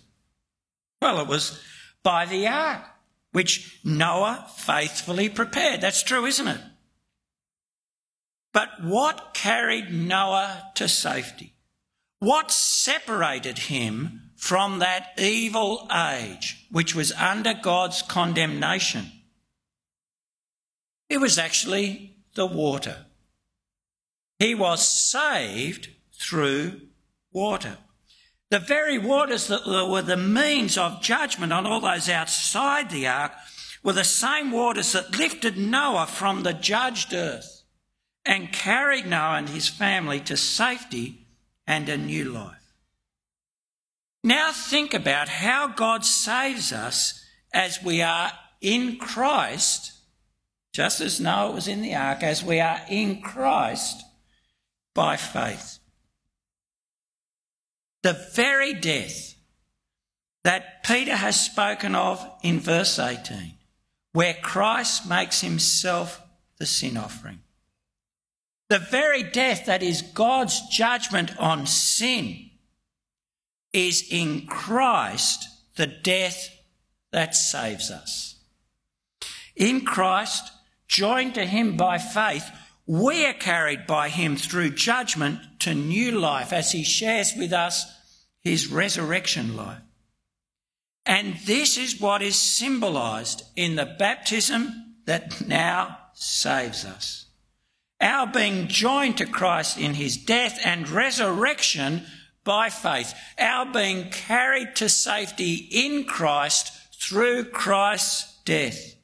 Well, 1.00 1.20
it 1.20 1.26
was 1.26 1.58
by 2.02 2.26
the 2.26 2.46
ark, 2.46 2.82
which 3.32 3.80
Noah 3.82 4.46
faithfully 4.56 5.28
prepared. 5.28 5.80
That's 5.80 6.02
true, 6.02 6.26
isn't 6.26 6.48
it? 6.48 6.60
But 8.52 8.68
what 8.82 9.32
carried 9.32 9.90
Noah 9.90 10.70
to 10.74 10.86
safety? 10.86 11.54
What 12.18 12.50
separated 12.50 13.58
him 13.58 14.30
from 14.36 14.80
that 14.80 15.18
evil 15.18 15.88
age 15.92 16.66
which 16.70 16.94
was 16.94 17.12
under 17.12 17.54
God's 17.54 18.02
condemnation? 18.02 19.10
It 21.12 21.20
was 21.20 21.36
actually 21.36 22.16
the 22.36 22.46
water. 22.46 23.04
He 24.38 24.54
was 24.54 24.88
saved 24.88 25.90
through 26.18 26.80
water. 27.30 27.76
The 28.48 28.58
very 28.58 28.96
waters 28.96 29.46
that 29.48 29.66
were 29.66 30.00
the 30.00 30.16
means 30.16 30.78
of 30.78 31.02
judgment 31.02 31.52
on 31.52 31.66
all 31.66 31.80
those 31.82 32.08
outside 32.08 32.88
the 32.88 33.06
ark 33.06 33.32
were 33.82 33.92
the 33.92 34.04
same 34.04 34.52
waters 34.52 34.92
that 34.92 35.18
lifted 35.18 35.58
Noah 35.58 36.06
from 36.06 36.44
the 36.44 36.54
judged 36.54 37.12
earth 37.12 37.62
and 38.24 38.50
carried 38.50 39.04
Noah 39.04 39.36
and 39.36 39.50
his 39.50 39.68
family 39.68 40.18
to 40.20 40.34
safety 40.34 41.26
and 41.66 41.90
a 41.90 41.98
new 41.98 42.24
life. 42.24 42.72
Now 44.24 44.50
think 44.50 44.94
about 44.94 45.28
how 45.28 45.68
God 45.68 46.06
saves 46.06 46.72
us 46.72 47.22
as 47.52 47.82
we 47.84 48.00
are 48.00 48.32
in 48.62 48.96
Christ, 48.96 49.91
just 50.72 51.00
as 51.00 51.20
Noah 51.20 51.52
was 51.52 51.68
in 51.68 51.82
the 51.82 51.94
ark, 51.94 52.22
as 52.22 52.42
we 52.42 52.60
are 52.60 52.80
in 52.88 53.20
Christ 53.20 54.02
by 54.94 55.16
faith 55.16 55.78
the 58.02 58.12
very 58.34 58.74
death 58.74 59.34
that 60.44 60.82
Peter 60.84 61.14
has 61.14 61.40
spoken 61.40 61.94
of 61.94 62.24
in 62.42 62.58
verse 62.58 62.98
18, 62.98 63.54
where 64.12 64.34
Christ 64.34 65.08
makes 65.08 65.40
himself 65.40 66.20
the 66.58 66.66
sin 66.66 66.96
offering. 66.96 67.40
The 68.68 68.80
very 68.80 69.22
death 69.22 69.66
that 69.66 69.82
is 69.82 70.02
God's 70.02 70.60
judgment 70.68 71.38
on 71.38 71.66
sin 71.66 72.50
is 73.72 74.04
in 74.10 74.46
Christ 74.46 75.48
the 75.76 75.86
death 75.86 76.48
that 77.12 77.34
saves 77.34 77.90
us. 77.90 78.36
In 79.54 79.84
Christ, 79.84 80.51
joined 80.92 81.34
to 81.34 81.46
him 81.46 81.74
by 81.76 81.96
faith, 81.96 82.44
we 82.86 83.24
are 83.24 83.32
carried 83.32 83.86
by 83.86 84.10
him 84.10 84.36
through 84.36 84.70
judgment 84.70 85.40
to 85.60 85.74
new 85.74 86.12
life 86.12 86.52
as 86.52 86.72
he 86.72 86.84
shares 86.84 87.32
with 87.34 87.52
us 87.52 87.86
his 88.40 88.66
resurrection 88.66 89.56
life. 89.56 89.80
And 91.06 91.36
this 91.46 91.78
is 91.78 92.00
what 92.00 92.20
is 92.20 92.36
symbolised 92.36 93.42
in 93.56 93.74
the 93.74 93.96
baptism 93.98 94.96
that 95.06 95.46
now 95.46 95.96
saves 96.12 96.84
us. 96.84 97.26
Our 97.98 98.26
being 98.26 98.68
joined 98.68 99.16
to 99.18 99.26
Christ 99.26 99.78
in 99.78 99.94
his 99.94 100.18
death 100.18 100.60
and 100.62 100.88
resurrection 100.88 102.02
by 102.44 102.68
faith. 102.68 103.14
Our 103.38 103.72
being 103.72 104.10
carried 104.10 104.76
to 104.76 104.88
safety 104.90 105.54
in 105.70 106.04
Christ 106.04 106.72
through 107.00 107.44
Christ's 107.44 108.40
death. 108.44 108.96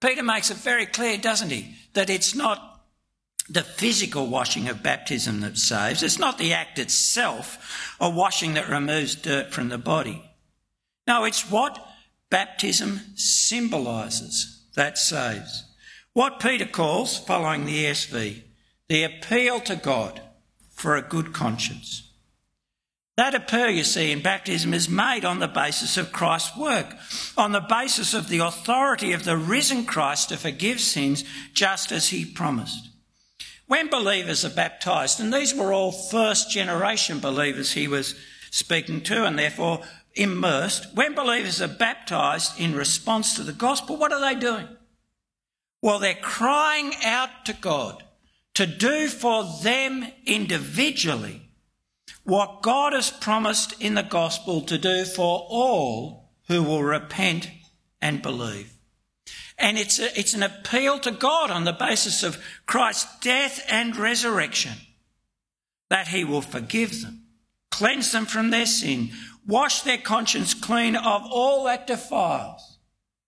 Peter 0.00 0.22
makes 0.22 0.50
it 0.50 0.56
very 0.56 0.86
clear, 0.86 1.18
doesn't 1.18 1.50
he, 1.50 1.74
that 1.92 2.10
it's 2.10 2.34
not 2.34 2.70
the 3.48 3.62
physical 3.62 4.28
washing 4.28 4.68
of 4.68 4.82
baptism 4.82 5.40
that 5.40 5.58
saves. 5.58 6.02
It's 6.02 6.18
not 6.18 6.38
the 6.38 6.52
act 6.52 6.78
itself, 6.78 7.96
a 8.00 8.08
washing 8.08 8.54
that 8.54 8.68
removes 8.68 9.16
dirt 9.16 9.52
from 9.52 9.68
the 9.68 9.78
body. 9.78 10.22
No, 11.06 11.24
it's 11.24 11.50
what 11.50 11.84
baptism 12.30 13.00
symbolises 13.16 14.64
that 14.76 14.96
saves. 14.96 15.64
What 16.12 16.40
Peter 16.40 16.66
calls, 16.66 17.18
following 17.18 17.66
the 17.66 17.84
ESV, 17.84 18.42
the 18.88 19.02
appeal 19.02 19.60
to 19.60 19.76
God 19.76 20.20
for 20.70 20.96
a 20.96 21.02
good 21.02 21.32
conscience. 21.32 22.09
That 23.20 23.34
appeal, 23.34 23.68
you 23.68 23.84
see, 23.84 24.12
in 24.12 24.22
baptism 24.22 24.72
is 24.72 24.88
made 24.88 25.26
on 25.26 25.40
the 25.40 25.46
basis 25.46 25.98
of 25.98 26.10
Christ's 26.10 26.56
work, 26.56 26.96
on 27.36 27.52
the 27.52 27.60
basis 27.60 28.14
of 28.14 28.30
the 28.30 28.38
authority 28.38 29.12
of 29.12 29.24
the 29.24 29.36
risen 29.36 29.84
Christ 29.84 30.30
to 30.30 30.38
forgive 30.38 30.80
sins 30.80 31.22
just 31.52 31.92
as 31.92 32.08
he 32.08 32.24
promised. 32.24 32.88
When 33.66 33.90
believers 33.90 34.42
are 34.46 34.48
baptised, 34.48 35.20
and 35.20 35.34
these 35.34 35.54
were 35.54 35.70
all 35.70 35.92
first 35.92 36.50
generation 36.50 37.20
believers 37.20 37.72
he 37.72 37.86
was 37.86 38.14
speaking 38.50 39.02
to, 39.02 39.26
and 39.26 39.38
therefore 39.38 39.82
immersed, 40.14 40.86
when 40.94 41.14
believers 41.14 41.60
are 41.60 41.68
baptised 41.68 42.58
in 42.58 42.74
response 42.74 43.36
to 43.36 43.42
the 43.42 43.52
gospel, 43.52 43.98
what 43.98 44.14
are 44.14 44.20
they 44.22 44.40
doing? 44.40 44.66
Well, 45.82 45.98
they're 45.98 46.14
crying 46.14 46.94
out 47.04 47.44
to 47.44 47.52
God 47.52 48.02
to 48.54 48.64
do 48.64 49.08
for 49.08 49.44
them 49.62 50.06
individually 50.24 51.49
what 52.24 52.62
God 52.62 52.92
has 52.92 53.10
promised 53.10 53.80
in 53.80 53.94
the 53.94 54.02
gospel 54.02 54.60
to 54.62 54.78
do 54.78 55.04
for 55.04 55.46
all 55.48 56.30
who 56.48 56.62
will 56.62 56.82
repent 56.82 57.50
and 58.00 58.22
believe. 58.22 58.72
And 59.58 59.76
it's, 59.76 59.98
a, 59.98 60.18
it's 60.18 60.34
an 60.34 60.42
appeal 60.42 60.98
to 61.00 61.10
God 61.10 61.50
on 61.50 61.64
the 61.64 61.72
basis 61.72 62.22
of 62.22 62.42
Christ's 62.66 63.18
death 63.20 63.64
and 63.68 63.96
resurrection 63.96 64.72
that 65.90 66.08
he 66.08 66.24
will 66.24 66.40
forgive 66.40 67.02
them, 67.02 67.24
cleanse 67.70 68.12
them 68.12 68.24
from 68.24 68.50
their 68.50 68.66
sin, 68.66 69.10
wash 69.46 69.82
their 69.82 69.98
conscience 69.98 70.54
clean 70.54 70.96
of 70.96 71.22
all 71.30 71.64
that 71.64 71.86
defiles, 71.86 72.78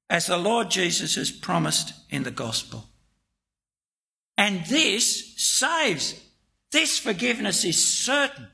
as 0.09 0.27
the 0.27 0.39
Lord 0.39 0.71
Jesus 0.71 1.17
has 1.17 1.31
promised 1.31 1.93
in 2.09 2.23
the 2.23 2.31
gospel. 2.31 2.89
And 4.39 4.65
this 4.67 5.35
saves. 5.37 6.21
This 6.71 6.99
forgiveness 6.99 7.65
is 7.65 7.83
certain. 7.83 8.49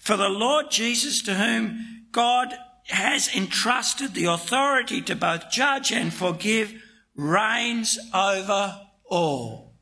For 0.00 0.16
the 0.16 0.28
Lord 0.28 0.70
Jesus, 0.70 1.22
to 1.22 1.34
whom 1.34 2.06
God 2.12 2.54
has 2.88 3.34
entrusted 3.34 4.14
the 4.14 4.26
authority 4.26 5.00
to 5.02 5.16
both 5.16 5.50
judge 5.50 5.90
and 5.92 6.12
forgive, 6.12 6.74
reigns 7.16 7.98
over 8.12 8.80
all. 9.06 9.74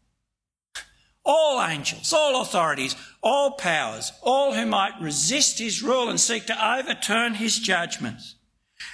All 1.25 1.62
angels, 1.62 2.12
all 2.12 2.42
authorities, 2.42 2.96
all 3.22 3.53
powers, 3.53 4.12
all 4.22 4.55
who 4.55 4.66
might 4.66 5.01
resist 5.01 5.59
his 5.59 5.83
rule 5.83 6.09
and 6.09 6.20
seek 6.20 6.46
to 6.46 6.77
overturn 6.77 7.35
his 7.35 7.59
judgments 7.59 8.37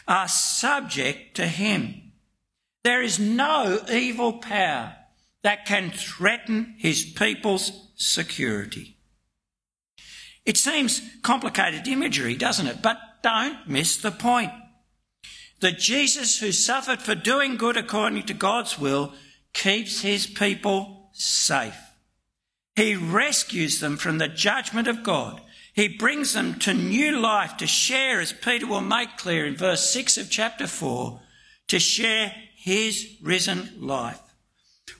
are 0.06 0.28
subject 0.28 1.36
to 1.36 1.46
him. 1.46 2.12
There 2.84 3.02
is 3.02 3.18
no 3.18 3.80
evil 3.90 4.34
power 4.34 4.94
that 5.42 5.66
can 5.66 5.90
threaten 5.90 6.74
his 6.78 7.04
people's 7.04 7.88
security. 7.96 8.97
It 10.48 10.56
seems 10.56 11.02
complicated 11.20 11.86
imagery, 11.86 12.34
doesn't 12.34 12.66
it? 12.66 12.80
But 12.80 12.96
don't 13.22 13.68
miss 13.68 13.98
the 13.98 14.10
point. 14.10 14.50
That 15.60 15.78
Jesus 15.78 16.40
who 16.40 16.52
suffered 16.52 17.02
for 17.02 17.14
doing 17.14 17.56
good 17.56 17.76
according 17.76 18.22
to 18.22 18.32
God's 18.32 18.78
will 18.78 19.12
keeps 19.52 20.00
his 20.00 20.26
people 20.26 21.10
safe. 21.12 21.78
He 22.76 22.96
rescues 22.96 23.80
them 23.80 23.98
from 23.98 24.16
the 24.16 24.28
judgment 24.28 24.88
of 24.88 25.02
God. 25.02 25.42
He 25.74 25.86
brings 25.86 26.32
them 26.32 26.58
to 26.60 26.72
new 26.72 27.20
life 27.20 27.58
to 27.58 27.66
share, 27.66 28.18
as 28.18 28.32
Peter 28.32 28.66
will 28.66 28.80
make 28.80 29.18
clear 29.18 29.44
in 29.44 29.54
verse 29.54 29.92
6 29.92 30.16
of 30.16 30.30
chapter 30.30 30.66
4, 30.66 31.20
to 31.66 31.78
share 31.78 32.32
his 32.56 33.18
risen 33.22 33.74
life. 33.78 34.20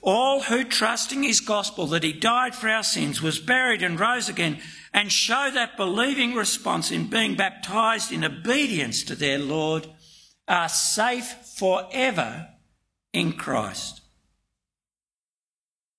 All 0.01 0.43
who 0.43 0.63
trusting 0.63 1.23
his 1.23 1.39
gospel 1.39 1.87
that 1.87 2.03
he 2.03 2.13
died 2.13 2.53
for 2.53 2.69
our 2.69 2.83
sins, 2.83 3.19
was 3.19 3.39
buried 3.39 3.81
and 3.81 3.99
rose 3.99 4.29
again, 4.29 4.59
and 4.93 5.11
show 5.11 5.49
that 5.53 5.77
believing 5.77 6.33
response 6.33 6.91
in 6.91 7.09
being 7.09 7.35
baptized 7.35 8.11
in 8.11 8.23
obedience 8.23 9.03
to 9.03 9.15
their 9.15 9.39
Lord 9.39 9.87
are 10.47 10.69
safe 10.69 11.35
forever 11.57 12.47
in 13.13 13.33
Christ. 13.33 14.01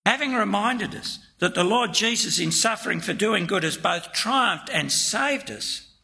Having 0.05 0.35
reminded 0.35 0.95
us 0.95 1.19
that 1.39 1.55
the 1.55 1.65
Lord 1.65 1.95
Jesus, 1.95 2.39
in 2.39 2.51
suffering 2.51 3.01
for 3.01 3.13
doing 3.13 3.47
good, 3.47 3.63
has 3.63 3.77
both 3.77 4.13
triumphed 4.13 4.71
and 4.73 4.91
saved 4.91 5.51
us, 5.51 5.95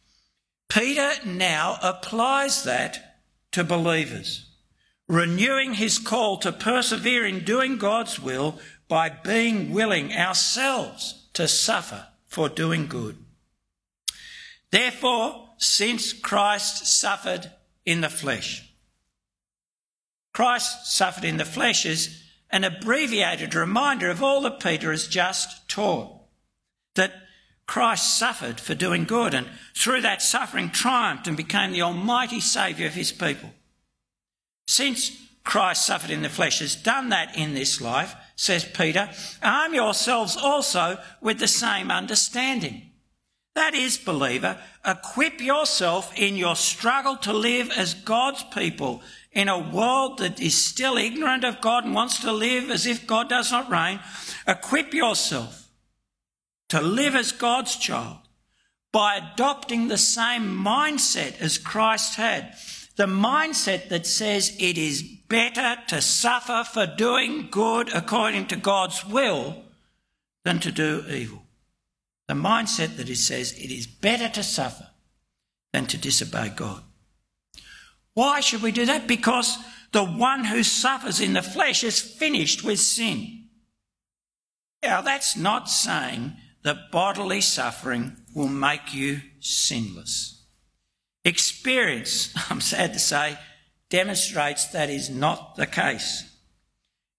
Peter 0.69 1.11
now 1.25 1.77
applies 1.81 2.63
that 2.63 3.19
to 3.51 3.63
believers 3.63 4.47
renewing 5.07 5.75
his 5.75 5.99
call 5.99 6.37
to 6.37 6.51
persevere 6.51 7.25
in 7.25 7.43
doing 7.43 7.77
God's 7.77 8.19
will 8.19 8.59
by 8.87 9.09
being 9.09 9.71
willing 9.71 10.13
ourselves 10.13 11.29
to 11.33 11.47
suffer 11.47 12.07
for 12.27 12.49
doing 12.49 12.87
good. 12.87 13.17
Therefore, 14.71 15.49
since 15.57 16.13
Christ 16.13 16.85
suffered 16.85 17.51
in 17.85 18.01
the 18.01 18.09
flesh, 18.09 18.63
Christ 20.33 20.95
suffered 20.95 21.23
in 21.23 21.37
the 21.37 21.45
flesh 21.45 21.85
is 21.85 22.23
an 22.51 22.63
abbreviated 22.63 23.55
reminder 23.55 24.09
of 24.09 24.21
all 24.21 24.41
that 24.41 24.59
Peter 24.59 24.91
has 24.91 25.07
just 25.07 25.67
taught. 25.67 26.13
That 26.95 27.13
Christ 27.65 28.17
suffered 28.17 28.59
for 28.59 28.75
doing 28.75 29.03
good 29.03 29.33
and 29.33 29.47
through 29.75 30.01
that 30.01 30.21
suffering 30.21 30.69
triumphed 30.69 31.27
and 31.27 31.35
became 31.35 31.71
the 31.71 31.81
almighty 31.81 32.39
Saviour 32.39 32.87
of 32.87 32.93
his 32.93 33.11
people. 33.11 33.49
Since 34.67 35.11
Christ 35.43 35.85
suffered 35.85 36.11
in 36.11 36.21
the 36.21 36.29
flesh, 36.29 36.59
has 36.59 36.75
done 36.75 37.09
that 37.09 37.35
in 37.37 37.53
this 37.53 37.81
life, 37.81 38.15
says 38.37 38.63
Peter, 38.63 39.09
arm 39.43 39.73
yourselves 39.73 40.37
also 40.37 40.97
with 41.19 41.39
the 41.39 41.47
same 41.47 41.91
understanding. 41.91 42.83
That 43.55 43.73
is, 43.73 43.97
believer, 43.97 44.59
equip 44.85 45.41
yourself 45.41 46.13
in 46.15 46.37
your 46.37 46.55
struggle 46.55 47.17
to 47.17 47.33
live 47.33 47.71
as 47.71 47.95
God's 47.95 48.43
people 48.43 49.01
in 49.31 49.49
a 49.49 49.57
world 49.57 50.19
that 50.19 50.39
is 50.39 50.63
still 50.63 50.97
ignorant 50.97 51.43
of 51.43 51.59
God 51.59 51.83
and 51.83 51.95
wants 51.95 52.19
to 52.19 52.31
live 52.31 52.69
as 52.69 52.85
if 52.85 53.07
God 53.07 53.27
does 53.27 53.51
not 53.51 53.69
reign. 53.71 53.99
Equip 54.47 54.93
yourself 54.93 55.69
to 56.69 56.79
live 56.79 57.15
as 57.15 57.31
God's 57.31 57.75
child 57.75 58.19
by 58.91 59.15
adopting 59.15 59.87
the 59.87 59.97
same 59.97 60.43
mindset 60.43 61.41
as 61.41 61.57
Christ 61.57 62.15
had 62.15 62.53
the 62.97 63.05
mindset 63.05 63.89
that 63.89 64.07
says 64.07 64.55
it 64.59 64.77
is 64.77 65.03
better 65.03 65.77
to 65.87 66.01
suffer 66.01 66.63
for 66.63 66.87
doing 66.87 67.47
good 67.49 67.93
according 67.93 68.47
to 68.47 68.55
God's 68.55 69.05
will 69.05 69.63
than 70.43 70.59
to 70.59 70.71
do 70.71 71.03
evil. 71.07 71.43
The 72.27 72.33
mindset 72.33 72.97
that 72.97 73.09
it 73.09 73.17
says 73.17 73.53
it 73.53 73.71
is 73.71 73.87
better 73.87 74.27
to 74.29 74.43
suffer 74.43 74.87
than 75.73 75.85
to 75.87 75.97
disobey 75.97 76.49
God. 76.49 76.81
Why 78.15 78.39
should 78.39 78.63
we 78.63 78.71
do 78.71 78.85
that? 78.87 79.07
Because 79.07 79.57
the 79.91 80.03
one 80.03 80.45
who 80.45 80.63
suffers 80.63 81.21
in 81.21 81.33
the 81.33 81.43
flesh 81.43 81.83
is 81.83 82.01
finished 82.01 82.63
with 82.63 82.79
sin. 82.79 83.45
Now, 84.81 85.01
that's 85.01 85.37
not 85.37 85.69
saying 85.69 86.33
that 86.63 86.91
bodily 86.91 87.41
suffering 87.41 88.17
will 88.33 88.47
make 88.47 88.93
you 88.93 89.21
sinless. 89.39 90.36
Experience, 91.27 92.33
I'm 92.49 92.61
sad 92.61 92.93
to 92.93 92.99
say, 92.99 93.37
demonstrates 93.89 94.67
that 94.67 94.89
is 94.89 95.09
not 95.09 95.57
the 95.57 95.67
case. 95.67 96.23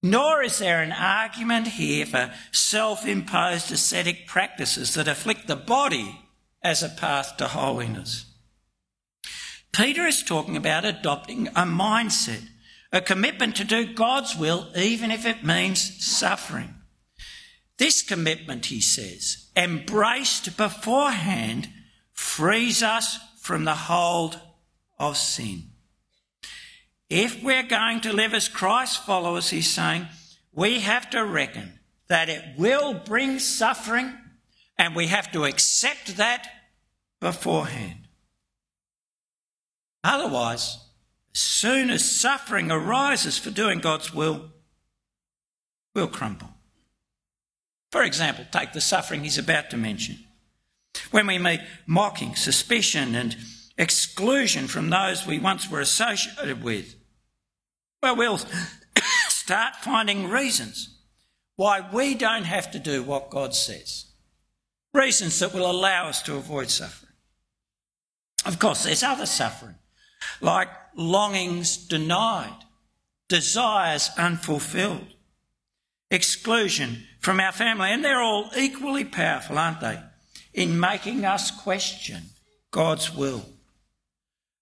Nor 0.02 0.42
is 0.42 0.58
there 0.58 0.82
an 0.82 0.92
argument 0.92 1.68
here 1.68 2.06
for 2.06 2.32
self 2.50 3.06
imposed 3.06 3.70
ascetic 3.70 4.26
practices 4.26 4.94
that 4.94 5.08
afflict 5.08 5.46
the 5.46 5.56
body 5.56 6.18
as 6.62 6.82
a 6.82 6.88
path 6.88 7.36
to 7.36 7.48
holiness. 7.48 8.24
Peter 9.72 10.06
is 10.06 10.22
talking 10.22 10.56
about 10.56 10.86
adopting 10.86 11.48
a 11.48 11.64
mindset, 11.64 12.48
a 12.90 13.02
commitment 13.02 13.56
to 13.56 13.64
do 13.64 13.92
God's 13.92 14.34
will, 14.34 14.68
even 14.74 15.10
if 15.10 15.26
it 15.26 15.44
means 15.44 16.02
suffering. 16.02 16.74
This 17.76 18.02
commitment, 18.02 18.66
he 18.66 18.80
says, 18.80 19.50
embraced 19.54 20.56
beforehand, 20.56 21.68
frees 22.14 22.82
us 22.82 23.18
from 23.48 23.64
the 23.64 23.74
hold 23.74 24.38
of 24.98 25.16
sin. 25.16 25.62
If 27.08 27.42
we're 27.42 27.62
going 27.62 28.02
to 28.02 28.12
live 28.12 28.34
as 28.34 28.46
Christ 28.46 29.06
followers, 29.06 29.48
he's 29.48 29.70
saying, 29.70 30.06
we 30.52 30.80
have 30.80 31.08
to 31.08 31.24
reckon 31.24 31.78
that 32.08 32.28
it 32.28 32.44
will 32.58 32.92
bring 32.92 33.38
suffering 33.38 34.12
and 34.76 34.94
we 34.94 35.06
have 35.06 35.32
to 35.32 35.46
accept 35.46 36.18
that 36.18 36.46
beforehand. 37.20 38.08
Otherwise, 40.04 40.76
as 41.34 41.40
soon 41.40 41.88
as 41.88 42.04
suffering 42.04 42.70
arises 42.70 43.38
for 43.38 43.50
doing 43.50 43.78
God's 43.78 44.12
will, 44.12 44.52
we'll 45.94 46.06
crumble. 46.06 46.50
For 47.92 48.02
example, 48.02 48.44
take 48.52 48.74
the 48.74 48.82
suffering 48.82 49.24
he's 49.24 49.38
about 49.38 49.70
to 49.70 49.78
mention. 49.78 50.18
When 51.10 51.26
we 51.26 51.38
meet 51.38 51.60
mocking, 51.86 52.36
suspicion, 52.36 53.14
and 53.14 53.36
exclusion 53.76 54.66
from 54.66 54.90
those 54.90 55.26
we 55.26 55.38
once 55.38 55.70
were 55.70 55.80
associated 55.80 56.62
with, 56.62 56.94
well, 58.02 58.16
we'll 58.16 58.38
start 59.28 59.76
finding 59.76 60.28
reasons 60.28 60.98
why 61.56 61.88
we 61.92 62.14
don't 62.14 62.44
have 62.44 62.70
to 62.70 62.78
do 62.78 63.02
what 63.02 63.30
God 63.30 63.54
says. 63.54 64.06
Reasons 64.94 65.38
that 65.40 65.52
will 65.52 65.70
allow 65.70 66.08
us 66.08 66.22
to 66.22 66.36
avoid 66.36 66.70
suffering. 66.70 67.12
Of 68.46 68.58
course, 68.58 68.84
there's 68.84 69.02
other 69.02 69.26
suffering, 69.26 69.74
like 70.40 70.68
longings 70.96 71.76
denied, 71.76 72.64
desires 73.28 74.10
unfulfilled, 74.16 75.14
exclusion 76.10 77.04
from 77.20 77.40
our 77.40 77.52
family, 77.52 77.90
and 77.90 78.04
they're 78.04 78.22
all 78.22 78.50
equally 78.56 79.04
powerful, 79.04 79.58
aren't 79.58 79.80
they, 79.80 79.98
in 80.58 80.80
making 80.80 81.24
us 81.24 81.52
question 81.52 82.22
God's 82.72 83.14
will. 83.14 83.44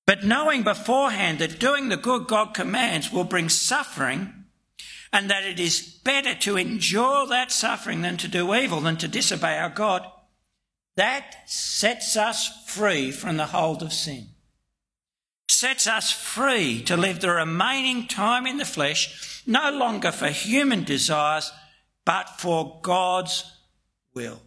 But 0.06 0.24
knowing 0.24 0.62
beforehand 0.62 1.38
that 1.38 1.58
doing 1.58 1.88
the 1.88 1.96
good 1.96 2.26
God 2.26 2.52
commands 2.52 3.10
will 3.10 3.24
bring 3.24 3.48
suffering 3.48 4.44
and 5.10 5.30
that 5.30 5.44
it 5.44 5.58
is 5.58 5.80
better 6.04 6.34
to 6.34 6.58
endure 6.58 7.26
that 7.26 7.50
suffering 7.50 8.02
than 8.02 8.18
to 8.18 8.28
do 8.28 8.54
evil, 8.54 8.80
than 8.80 8.98
to 8.98 9.08
disobey 9.08 9.58
our 9.58 9.70
God, 9.70 10.06
that 10.96 11.48
sets 11.50 12.14
us 12.16 12.64
free 12.66 13.10
from 13.10 13.38
the 13.38 13.46
hold 13.46 13.82
of 13.82 13.92
sin. 13.92 14.26
Sets 15.48 15.86
us 15.86 16.12
free 16.12 16.82
to 16.82 16.96
live 16.96 17.20
the 17.20 17.30
remaining 17.30 18.06
time 18.06 18.46
in 18.46 18.58
the 18.58 18.66
flesh, 18.66 19.42
no 19.46 19.70
longer 19.70 20.12
for 20.12 20.28
human 20.28 20.84
desires, 20.84 21.50
but 22.04 22.28
for 22.38 22.80
God's 22.82 23.50
will. 24.14 24.42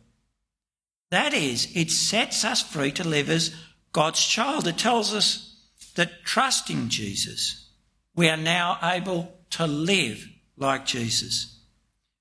That 1.12 1.34
is, 1.34 1.70
it 1.76 1.92
sets 1.92 2.46
us 2.46 2.62
free 2.62 2.92
to 2.94 3.08
live 3.08 3.30
as 3.30 3.56
God's 3.92 4.24
child. 4.24 4.68
It 4.68 4.78
tells 4.78 5.14
us 5.14 5.56
that 5.96 6.24
trusting 6.24 6.90
Jesus, 6.90 7.70
we 8.16 8.30
are 8.30 8.38
now 8.38 8.78
able 8.84 9.34
to 9.52 9.66
live 9.66 10.28
like 10.58 10.86
Jesus. 10.86 11.60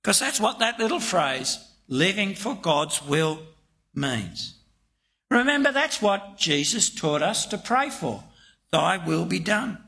Because 0.03 0.19
that's 0.19 0.41
what 0.41 0.61
that 0.61 0.79
little 0.79 1.01
phrase, 1.01 1.59
living 1.89 2.35
for 2.35 2.55
God's 2.55 3.03
will, 3.05 3.41
means. 3.95 4.55
Remember, 5.31 5.73
that's 5.73 6.01
what 6.01 6.39
Jesus 6.39 6.89
taught 6.89 7.23
us 7.23 7.45
to 7.47 7.59
pray 7.59 7.91
for. 7.91 8.25
Thy 8.71 8.97
will 8.97 9.27
be 9.27 9.39
done. 9.39 9.79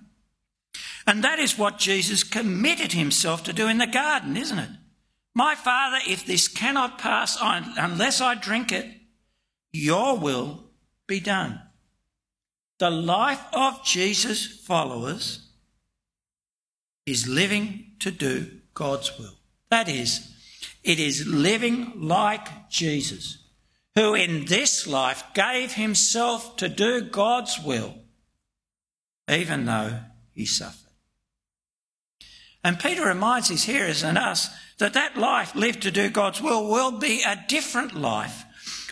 And 1.06 1.24
that 1.24 1.38
is 1.38 1.58
what 1.58 1.78
Jesus 1.78 2.22
committed 2.22 2.92
himself 2.92 3.42
to 3.44 3.52
do 3.52 3.66
in 3.66 3.78
the 3.78 3.86
garden, 3.86 4.36
isn't 4.36 4.58
it? 4.58 4.70
My 5.40 5.54
Father, 5.54 5.96
if 6.06 6.26
this 6.26 6.48
cannot 6.48 6.98
pass 6.98 7.38
on 7.38 7.64
unless 7.78 8.20
I 8.20 8.34
drink 8.34 8.72
it, 8.72 8.84
your 9.72 10.18
will 10.18 10.64
be 11.06 11.18
done. 11.18 11.62
The 12.78 12.90
life 12.90 13.42
of 13.54 13.82
Jesus' 13.82 14.46
followers 14.46 15.48
is 17.06 17.26
living 17.26 17.92
to 18.00 18.10
do 18.10 18.50
God's 18.74 19.18
will. 19.18 19.32
That 19.70 19.88
is, 19.88 20.30
it 20.84 21.00
is 21.00 21.26
living 21.26 21.94
like 21.96 22.68
Jesus, 22.68 23.38
who 23.94 24.12
in 24.14 24.44
this 24.44 24.86
life 24.86 25.24
gave 25.32 25.72
himself 25.72 26.58
to 26.58 26.68
do 26.68 27.00
God's 27.00 27.58
will, 27.64 27.94
even 29.26 29.64
though 29.64 30.00
he 30.32 30.44
suffered. 30.44 30.89
And 32.62 32.78
Peter 32.78 33.06
reminds 33.06 33.48
his 33.48 33.64
hearers 33.64 34.02
and 34.02 34.18
us 34.18 34.50
that 34.78 34.94
that 34.94 35.16
life 35.16 35.54
lived 35.54 35.82
to 35.82 35.90
do 35.90 36.10
God's 36.10 36.40
will 36.40 36.68
will 36.68 36.92
be 36.92 37.22
a 37.22 37.44
different 37.48 37.94
life 37.94 38.44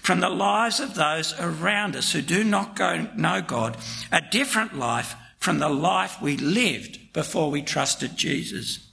from 0.02 0.20
the 0.20 0.30
lives 0.30 0.80
of 0.80 0.94
those 0.94 1.38
around 1.38 1.94
us 1.94 2.12
who 2.12 2.22
do 2.22 2.42
not 2.44 2.76
go, 2.76 3.08
know 3.14 3.42
God, 3.42 3.76
a 4.10 4.22
different 4.30 4.78
life 4.78 5.14
from 5.38 5.58
the 5.58 5.68
life 5.68 6.20
we 6.22 6.36
lived 6.36 7.12
before 7.12 7.50
we 7.50 7.62
trusted 7.62 8.16
Jesus. 8.16 8.88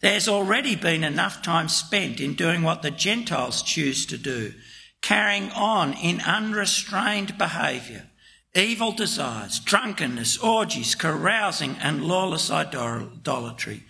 There's 0.00 0.28
already 0.28 0.76
been 0.76 1.04
enough 1.04 1.42
time 1.42 1.68
spent 1.68 2.20
in 2.20 2.34
doing 2.34 2.62
what 2.62 2.82
the 2.82 2.90
Gentiles 2.90 3.62
choose 3.62 4.06
to 4.06 4.16
do, 4.16 4.54
carrying 5.02 5.50
on 5.50 5.92
in 5.94 6.20
unrestrained 6.20 7.36
behaviour, 7.36 8.09
evil 8.54 8.92
desires, 8.92 9.60
drunkenness, 9.60 10.38
orgies, 10.38 10.94
carousing, 10.94 11.76
and 11.80 12.04
lawless 12.04 12.50
idolatry. 12.50 13.84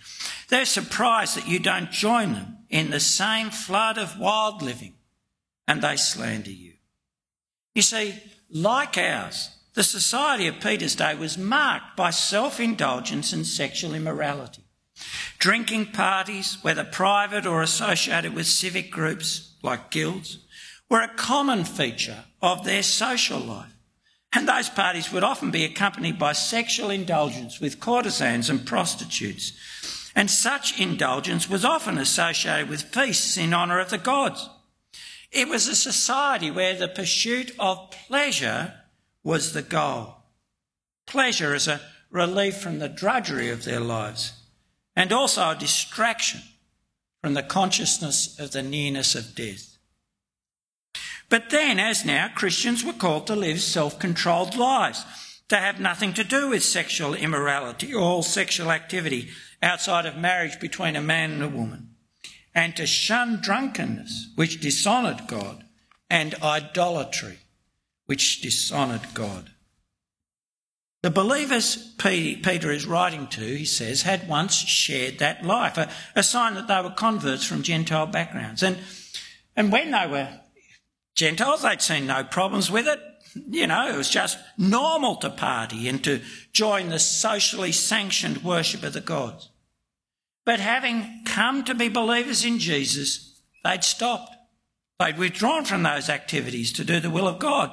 They're 0.49 0.65
surprised 0.65 1.35
that 1.37 1.47
you 1.47 1.59
don't 1.59 1.91
join 1.91 2.33
them 2.33 2.57
in 2.69 2.89
the 2.89 2.99
same 2.99 3.49
flood 3.49 3.97
of 3.97 4.19
wild 4.19 4.61
living, 4.61 4.93
and 5.67 5.81
they 5.81 5.95
slander 5.95 6.51
you. 6.51 6.73
You 7.73 7.81
see, 7.81 8.21
like 8.49 8.97
ours, 8.97 9.49
the 9.73 9.83
society 9.83 10.47
of 10.47 10.59
Peter's 10.59 10.95
day 10.95 11.15
was 11.15 11.37
marked 11.37 11.95
by 11.95 12.09
self 12.09 12.59
indulgence 12.59 13.31
and 13.31 13.47
sexual 13.47 13.93
immorality. 13.93 14.63
Drinking 15.39 15.87
parties, 15.87 16.57
whether 16.61 16.83
private 16.83 17.45
or 17.45 17.61
associated 17.61 18.33
with 18.33 18.45
civic 18.45 18.91
groups 18.91 19.55
like 19.63 19.89
guilds, 19.89 20.39
were 20.89 21.01
a 21.01 21.15
common 21.15 21.63
feature 21.63 22.25
of 22.41 22.65
their 22.65 22.83
social 22.83 23.39
life. 23.39 23.73
And 24.33 24.47
those 24.47 24.69
parties 24.69 25.11
would 25.11 25.23
often 25.23 25.51
be 25.51 25.65
accompanied 25.65 26.17
by 26.17 26.33
sexual 26.33 26.89
indulgence 26.89 27.59
with 27.59 27.79
courtesans 27.79 28.49
and 28.49 28.65
prostitutes. 28.65 29.53
And 30.15 30.31
such 30.31 30.79
indulgence 30.79 31.49
was 31.49 31.65
often 31.65 31.97
associated 31.97 32.69
with 32.69 32.83
feasts 32.83 33.37
in 33.37 33.53
honour 33.53 33.79
of 33.79 33.89
the 33.89 33.97
gods. 33.97 34.49
It 35.31 35.47
was 35.47 35.67
a 35.67 35.75
society 35.75 36.51
where 36.51 36.75
the 36.75 36.87
pursuit 36.87 37.53
of 37.59 37.91
pleasure 37.91 38.73
was 39.23 39.53
the 39.53 39.61
goal. 39.61 40.15
Pleasure 41.05 41.53
as 41.53 41.67
a 41.67 41.81
relief 42.09 42.57
from 42.57 42.79
the 42.79 42.89
drudgery 42.89 43.49
of 43.49 43.63
their 43.63 43.79
lives 43.79 44.33
and 44.95 45.11
also 45.11 45.49
a 45.49 45.55
distraction 45.55 46.41
from 47.21 47.33
the 47.33 47.43
consciousness 47.43 48.37
of 48.39 48.51
the 48.51 48.63
nearness 48.63 49.15
of 49.15 49.35
death. 49.35 49.70
But 51.31 51.49
then, 51.49 51.79
as 51.79 52.03
now, 52.03 52.27
Christians 52.35 52.83
were 52.83 52.91
called 52.91 53.25
to 53.27 53.37
live 53.37 53.61
self 53.61 53.97
controlled 53.97 54.57
lives, 54.57 55.05
to 55.47 55.55
have 55.55 55.79
nothing 55.79 56.13
to 56.15 56.25
do 56.25 56.49
with 56.49 56.61
sexual 56.61 57.13
immorality 57.13 57.93
or 57.93 58.21
sexual 58.21 58.69
activity 58.69 59.29
outside 59.63 60.05
of 60.05 60.17
marriage 60.17 60.59
between 60.59 60.97
a 60.97 61.01
man 61.01 61.31
and 61.31 61.41
a 61.41 61.47
woman, 61.47 61.95
and 62.53 62.75
to 62.75 62.85
shun 62.85 63.39
drunkenness, 63.41 64.33
which 64.35 64.59
dishonoured 64.59 65.25
God, 65.27 65.63
and 66.09 66.35
idolatry, 66.43 67.39
which 68.07 68.41
dishonoured 68.41 69.13
God. 69.13 69.51
The 71.01 71.11
believers 71.11 71.93
Peter 71.97 72.71
is 72.71 72.85
writing 72.85 73.27
to, 73.27 73.41
he 73.41 73.63
says, 73.63 74.01
had 74.01 74.27
once 74.27 74.53
shared 74.53 75.19
that 75.19 75.45
life, 75.45 75.77
a, 75.77 75.89
a, 76.13 76.23
sign 76.23 76.55
that 76.55 76.67
they 76.67 76.81
were 76.81 76.93
converts 76.93 77.45
from 77.45 77.63
Gentile 77.63 78.05
backgrounds. 78.05 78.61
And, 78.63 78.77
and 79.55 79.71
when 79.71 79.91
they 79.91 80.07
were 80.07 80.40
Gentiles, 81.15 81.61
they'd 81.61 81.81
seen 81.81 82.07
no 82.07 82.23
problems 82.23 82.71
with 82.71 82.87
it. 82.87 82.99
You 83.49 83.67
know, 83.67 83.87
it 83.87 83.95
was 83.95 84.09
just 84.09 84.37
normal 84.57 85.15
to 85.17 85.29
party 85.29 85.87
and 85.87 86.03
to 86.03 86.21
join 86.51 86.89
the 86.89 86.99
socially 86.99 87.71
sanctioned 87.71 88.43
worship 88.43 88.83
of 88.83 88.93
the 88.93 89.01
gods. 89.01 89.49
But 90.45 90.59
having 90.59 91.21
come 91.25 91.63
to 91.65 91.75
be 91.75 91.87
believers 91.87 92.43
in 92.43 92.59
Jesus, 92.59 93.41
they'd 93.63 93.83
stopped. 93.83 94.35
They'd 94.99 95.17
withdrawn 95.17 95.65
from 95.65 95.83
those 95.83 96.09
activities 96.09 96.73
to 96.73 96.83
do 96.83 96.99
the 96.99 97.09
will 97.09 97.27
of 97.27 97.39
God 97.39 97.71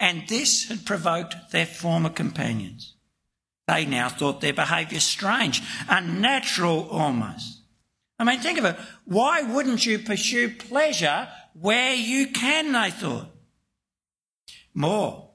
and 0.00 0.26
this 0.28 0.68
had 0.68 0.84
provoked 0.84 1.50
their 1.50 1.66
former 1.66 2.10
companions. 2.10 2.94
They 3.66 3.86
now 3.86 4.08
thought 4.08 4.40
their 4.40 4.52
behaviour 4.52 5.00
strange, 5.00 5.62
unnatural 5.88 6.88
almost. 6.90 7.62
I 8.18 8.24
mean, 8.24 8.40
think 8.40 8.58
of 8.58 8.64
it. 8.64 8.76
Why 9.04 9.42
wouldn't 9.42 9.86
you 9.86 9.98
pursue 9.98 10.50
pleasure 10.50 11.28
where 11.54 11.94
you 11.94 12.28
can, 12.28 12.72
they 12.72 12.90
thought? 12.90 13.28
More, 14.74 15.30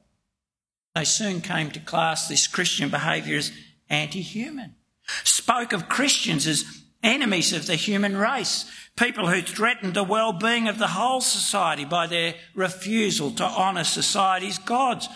they 0.94 1.06
soon 1.06 1.42
came 1.42 1.72
to 1.72 1.80
class 1.80 2.28
this 2.28 2.48
Christian 2.48 2.90
behaviour 2.90 3.38
as 3.38 3.52
anti 3.90 4.22
human, 4.22 4.76
spoke 5.24 5.74
of 5.74 5.90
Christians 5.90 6.46
as 6.46 6.66
enemies 7.02 7.54
of 7.54 7.66
the 7.66 7.76
human 7.76 8.18
race, 8.18 8.70
people 8.98 9.28
who 9.28 9.42
threatened 9.42 9.94
the 9.94 10.04
well-being 10.04 10.68
of 10.68 10.78
the 10.78 10.88
whole 10.88 11.22
society 11.22 11.86
by 11.86 12.06
their 12.06 12.36
refusal 12.54 13.32
to 13.32 13.46
honour 13.46 13.86
society's 13.86 14.58
gods. 14.58 15.08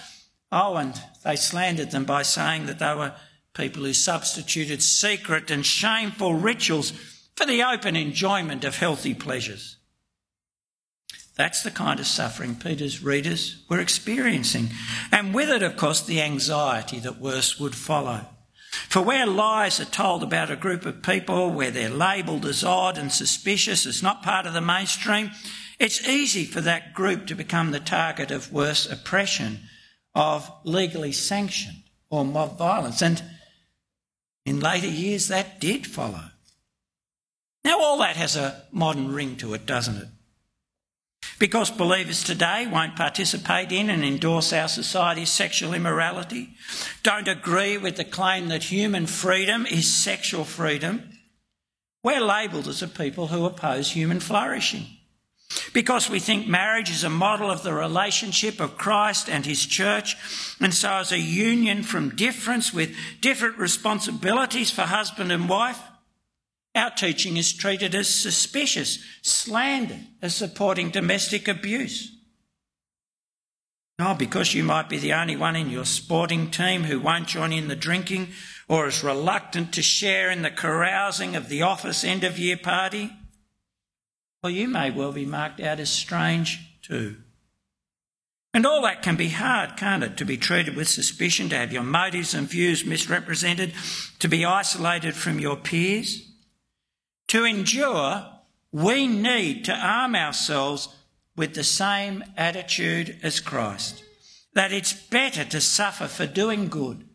Oh, 0.52 0.78
and 0.78 1.00
they 1.26 1.36
slandered 1.36 1.92
them 1.92 2.06
by 2.06 2.24
saying 2.24 2.68
that 2.68 2.80
they 2.80 2.96
were 2.96 3.14
people 3.54 3.84
who 3.84 3.94
substituted 3.94 4.82
secret 4.82 5.52
and 5.52 5.66
shameful 5.66 6.36
rituals 6.36 6.92
for 7.36 7.46
the 7.46 7.64
open 7.64 7.96
enjoyment 7.96 8.64
of 8.64 8.78
healthy 8.78 9.14
pleasures. 9.14 9.78
That's 11.36 11.64
the 11.64 11.72
kind 11.72 12.00
of 12.00 12.06
suffering 12.06 12.56
Peter's 12.56 13.04
readers 13.04 13.64
were 13.68 13.80
experiencing, 13.80 14.70
and 15.12 15.34
with 15.34 15.50
it, 15.50 15.64
of 15.64 15.78
course, 15.78 16.02
the 16.02 16.22
anxiety 16.22 17.00
that 17.00 17.20
worse 17.20 17.60
would 17.60 17.76
follow. 17.76 18.28
For 18.90 19.02
where 19.02 19.26
lies 19.26 19.80
are 19.80 19.86
told 19.86 20.24
about 20.24 20.52
a 20.52 20.56
group 20.56 20.86
of 20.86 21.02
people, 21.02 21.50
where 21.50 21.72
they're 21.72 21.90
labelled 21.90 22.46
as 22.46 22.64
odd 22.64 22.98
and 22.98 23.12
suspicious, 23.12 23.86
as 23.86 24.04
not 24.04 24.24
part 24.24 24.46
of 24.46 24.54
the 24.54 24.62
mainstream, 24.62 25.32
it's 25.80 26.08
easy 26.08 26.46
for 26.46 26.62
that 26.62 26.94
group 26.94 27.28
to 27.28 27.36
become 27.36 27.72
the 27.72 27.80
target 27.80 28.32
of 28.32 28.54
worse 28.54 28.90
oppression, 28.90 29.62
of 30.16 30.52
legally 30.64 31.12
sanctioned 31.12 31.84
or 32.10 32.24
mob 32.24 32.58
violence. 32.58 33.02
And 33.02 33.24
in 34.46 34.60
later 34.60 34.88
years, 34.88 35.28
that 35.30 35.60
did 35.60 35.88
follow. 35.88 36.26
Now, 37.64 37.80
all 37.80 37.98
that 38.00 38.18
has 38.18 38.36
a 38.36 38.64
modern 38.72 39.12
ring 39.12 39.36
to 39.38 39.54
it, 39.54 39.66
doesn't 39.66 39.98
it? 39.98 40.08
Because 41.40 41.72
believers 41.72 42.24
today 42.24 42.68
won't 42.68 42.96
participate 42.96 43.72
in 43.72 43.90
and 43.90 44.04
endorse 44.04 44.54
our 44.54 44.68
society's 44.68 45.30
sexual 45.30 45.74
immorality, 45.74 46.56
don't 47.02 47.28
agree 47.28 47.78
with 47.78 47.98
the 47.98 48.06
claim 48.06 48.48
that 48.50 48.64
human 48.64 49.08
freedom 49.08 49.66
is 49.66 49.94
sexual 49.94 50.46
freedom, 50.46 51.10
we're 52.04 52.22
labelled 52.22 52.68
as 52.68 52.82
a 52.82 52.88
people 52.88 53.28
who 53.28 53.46
oppose 53.46 53.92
human 53.92 54.20
flourishing. 54.20 54.86
Because 55.72 56.10
we 56.10 56.20
think 56.20 56.48
marriage 56.48 56.90
is 56.90 57.04
a 57.04 57.10
model 57.10 57.50
of 57.50 57.64
the 57.64 57.74
relationship 57.74 58.60
of 58.60 58.78
Christ 58.78 59.30
and 59.30 59.46
his 59.46 59.66
church, 59.66 60.18
and 60.60 60.74
so 60.74 60.94
as 60.94 61.12
a 61.12 61.20
union 61.20 61.84
from 61.84 62.16
difference 62.16 62.74
with 62.74 62.96
different 63.22 63.58
responsibilities 63.58 64.72
for 64.72 64.82
husband 64.82 65.32
and 65.32 65.48
wife, 65.48 65.80
our 66.76 66.90
teaching 66.90 67.38
is 67.38 67.54
treated 67.54 67.94
as 67.94 68.08
suspicious, 68.08 69.00
slandered 69.22 70.06
as 70.22 70.36
supporting 70.36 70.90
domestic 70.90 71.48
abuse. 71.48 72.12
Oh, 74.00 74.16
because 74.16 74.56
you 74.56 74.64
might 74.64 74.90
be 74.90 74.98
the 74.98 75.14
only 75.14 75.36
one 75.36 75.56
in 75.56 75.70
your 75.70 75.86
sporting 75.86 76.50
team 76.50 76.84
who 76.84 77.00
won't 77.00 77.28
join 77.28 77.54
in 77.54 77.68
the 77.68 77.76
drinking 77.76 78.30
or 78.68 78.88
is 78.88 79.04
reluctant 79.04 79.74
to 79.74 79.82
share 79.82 80.32
in 80.32 80.42
the 80.42 80.50
carousing 80.50 81.36
of 81.36 81.48
the 81.48 81.62
office 81.62 82.04
end 82.04 82.24
of 82.24 82.40
year 82.40 82.58
party, 82.58 83.12
well, 84.42 84.52
you 84.52 84.68
may 84.68 84.92
well 84.92 85.12
be 85.12 85.26
marked 85.26 85.62
out 85.62 85.80
as 85.80 85.90
strange 85.90 86.60
too. 86.82 87.18
And 88.54 88.66
all 88.66 88.82
that 88.84 89.02
can 89.02 89.16
be 89.16 89.30
hard, 89.30 89.78
can't 89.78 90.04
it? 90.04 90.18
To 90.18 90.26
be 90.26 90.38
treated 90.38 90.76
with 90.76 90.88
suspicion, 90.88 91.50
to 91.50 91.58
have 91.58 91.72
your 91.72 91.84
motives 91.84 92.34
and 92.34 92.48
views 92.48 92.86
misrepresented, 92.86 93.74
to 94.20 94.28
be 94.28 94.44
isolated 94.44 95.16
from 95.16 95.40
your 95.40 95.56
peers. 95.56 96.30
To 97.34 97.46
endure, 97.46 98.28
we 98.72 99.08
need 99.08 99.66
to 99.66 99.74
arm 99.74 100.16
ourselves 100.16 100.90
with 101.36 101.56
the 101.56 101.64
same 101.64 102.24
attitude 102.38 103.18
as 103.24 103.40
Christ 103.40 104.04
that 104.54 104.72
it's 104.72 104.94
better 104.94 105.44
to 105.46 105.60
suffer 105.60 106.06
for 106.06 106.28
doing 106.28 106.68
good 106.68 107.10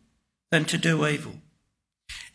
than 0.50 0.64
to 0.64 0.76
do 0.76 1.06
evil. 1.06 1.34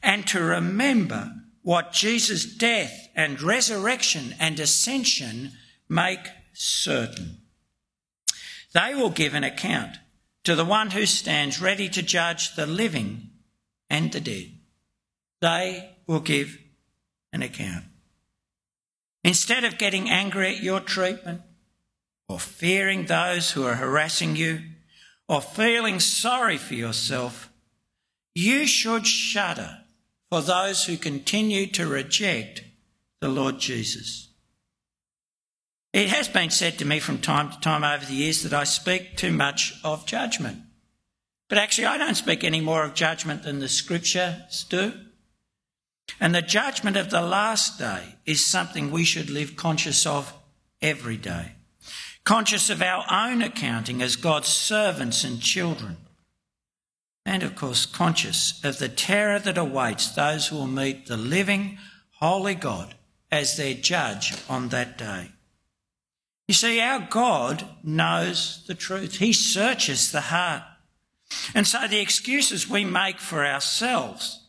And 0.02 0.26
to 0.28 0.42
remember 0.42 1.34
what 1.62 1.92
Jesus' 1.92 2.46
death 2.46 3.10
and 3.18 3.42
resurrection 3.42 4.34
and 4.40 4.62
ascension 4.62 5.52
make 5.90 6.26
certain. 6.54 7.40
They 8.74 8.96
will 8.96 9.10
give 9.10 9.34
an 9.34 9.44
account 9.44 9.98
to 10.46 10.56
the 10.56 10.64
one 10.64 10.92
who 10.92 11.06
stands 11.06 11.62
ready 11.62 11.90
to 11.90 12.02
judge 12.02 12.56
the 12.56 12.66
living 12.66 13.32
and 13.90 14.10
the 14.14 14.22
dead. 14.22 14.52
They 15.42 15.98
will 16.08 16.22
give 16.22 16.63
an 17.34 17.42
account. 17.42 17.84
Instead 19.24 19.66
of 19.66 19.78
getting 19.78 20.10
angry 20.10 20.56
at 20.56 20.64
your 20.64 20.80
treatment, 20.80 21.42
or 22.30 22.40
fearing 22.40 23.06
those 23.06 23.52
who 23.52 23.66
are 23.66 23.76
harassing 23.76 24.36
you, 24.36 24.62
or 25.28 25.42
feeling 25.42 26.00
sorry 26.00 26.58
for 26.58 26.76
yourself, 26.76 27.50
you 28.36 28.66
should 28.66 29.06
shudder 29.06 29.80
for 30.30 30.42
those 30.42 30.86
who 30.86 30.98
continue 30.98 31.68
to 31.68 31.88
reject 31.88 32.64
the 33.22 33.28
Lord 33.28 33.60
Jesus. 33.60 34.30
It 35.94 36.10
has 36.10 36.28
been 36.28 36.50
said 36.50 36.80
to 36.80 36.86
me 36.86 37.00
from 37.00 37.20
time 37.20 37.52
to 37.52 37.60
time 37.60 37.84
over 37.84 38.06
the 38.06 38.16
years 38.16 38.42
that 38.44 38.54
I 38.54 38.64
speak 38.64 39.16
too 39.16 39.32
much 39.32 39.76
of 39.84 40.08
judgment. 40.08 40.64
But 41.50 41.60
actually, 41.60 41.86
I 41.86 42.00
don't 42.00 42.16
speak 42.16 42.44
any 42.44 42.62
more 42.62 42.84
of 42.84 42.96
judgment 42.96 43.44
than 43.44 43.60
the 43.60 43.70
scriptures 43.70 44.66
do. 44.70 44.94
And 46.20 46.34
the 46.34 46.42
judgment 46.42 46.98
of 46.98 47.10
the 47.10 47.22
last 47.22 47.78
day 47.80 48.16
is 48.26 48.46
something 48.46 48.92
we 48.92 49.04
should 49.04 49.30
live 49.30 49.56
conscious 49.56 50.06
of 50.06 50.34
every 50.82 51.18
day. 51.18 51.54
Conscious 52.24 52.70
of 52.70 52.82
our 52.82 53.06
own 53.12 53.42
accounting 53.42 54.02
as 54.02 54.16
God's 54.16 54.48
servants 54.48 55.24
and 55.24 55.42
children. 55.42 55.98
And 57.26 57.44
of 57.44 57.56
course, 57.56 57.86
conscious 57.86 58.64
of 58.64 58.80
the 58.80 58.90
terror 58.90 59.40
that 59.40 59.58
awaits 59.58 60.10
those 60.10 60.48
who 60.48 60.58
will 60.58 60.68
meet 60.68 61.08
the 61.08 61.18
living, 61.18 61.78
holy 62.20 62.56
God 62.56 62.96
as 63.32 63.58
their 63.58 63.74
judge 63.74 64.34
on 64.50 64.70
that 64.70 64.98
day. 64.98 65.32
You 66.48 66.54
see, 66.54 66.80
our 66.80 67.08
God 67.10 67.66
knows 67.84 68.64
the 68.68 68.76
truth. 68.76 69.18
He 69.18 69.34
searches 69.34 70.12
the 70.12 70.22
heart. 70.22 70.64
And 71.56 71.66
so 71.66 71.88
the 71.88 72.00
excuses 72.00 72.70
we 72.70 72.86
make 72.86 73.20
for 73.20 73.46
ourselves 73.46 74.43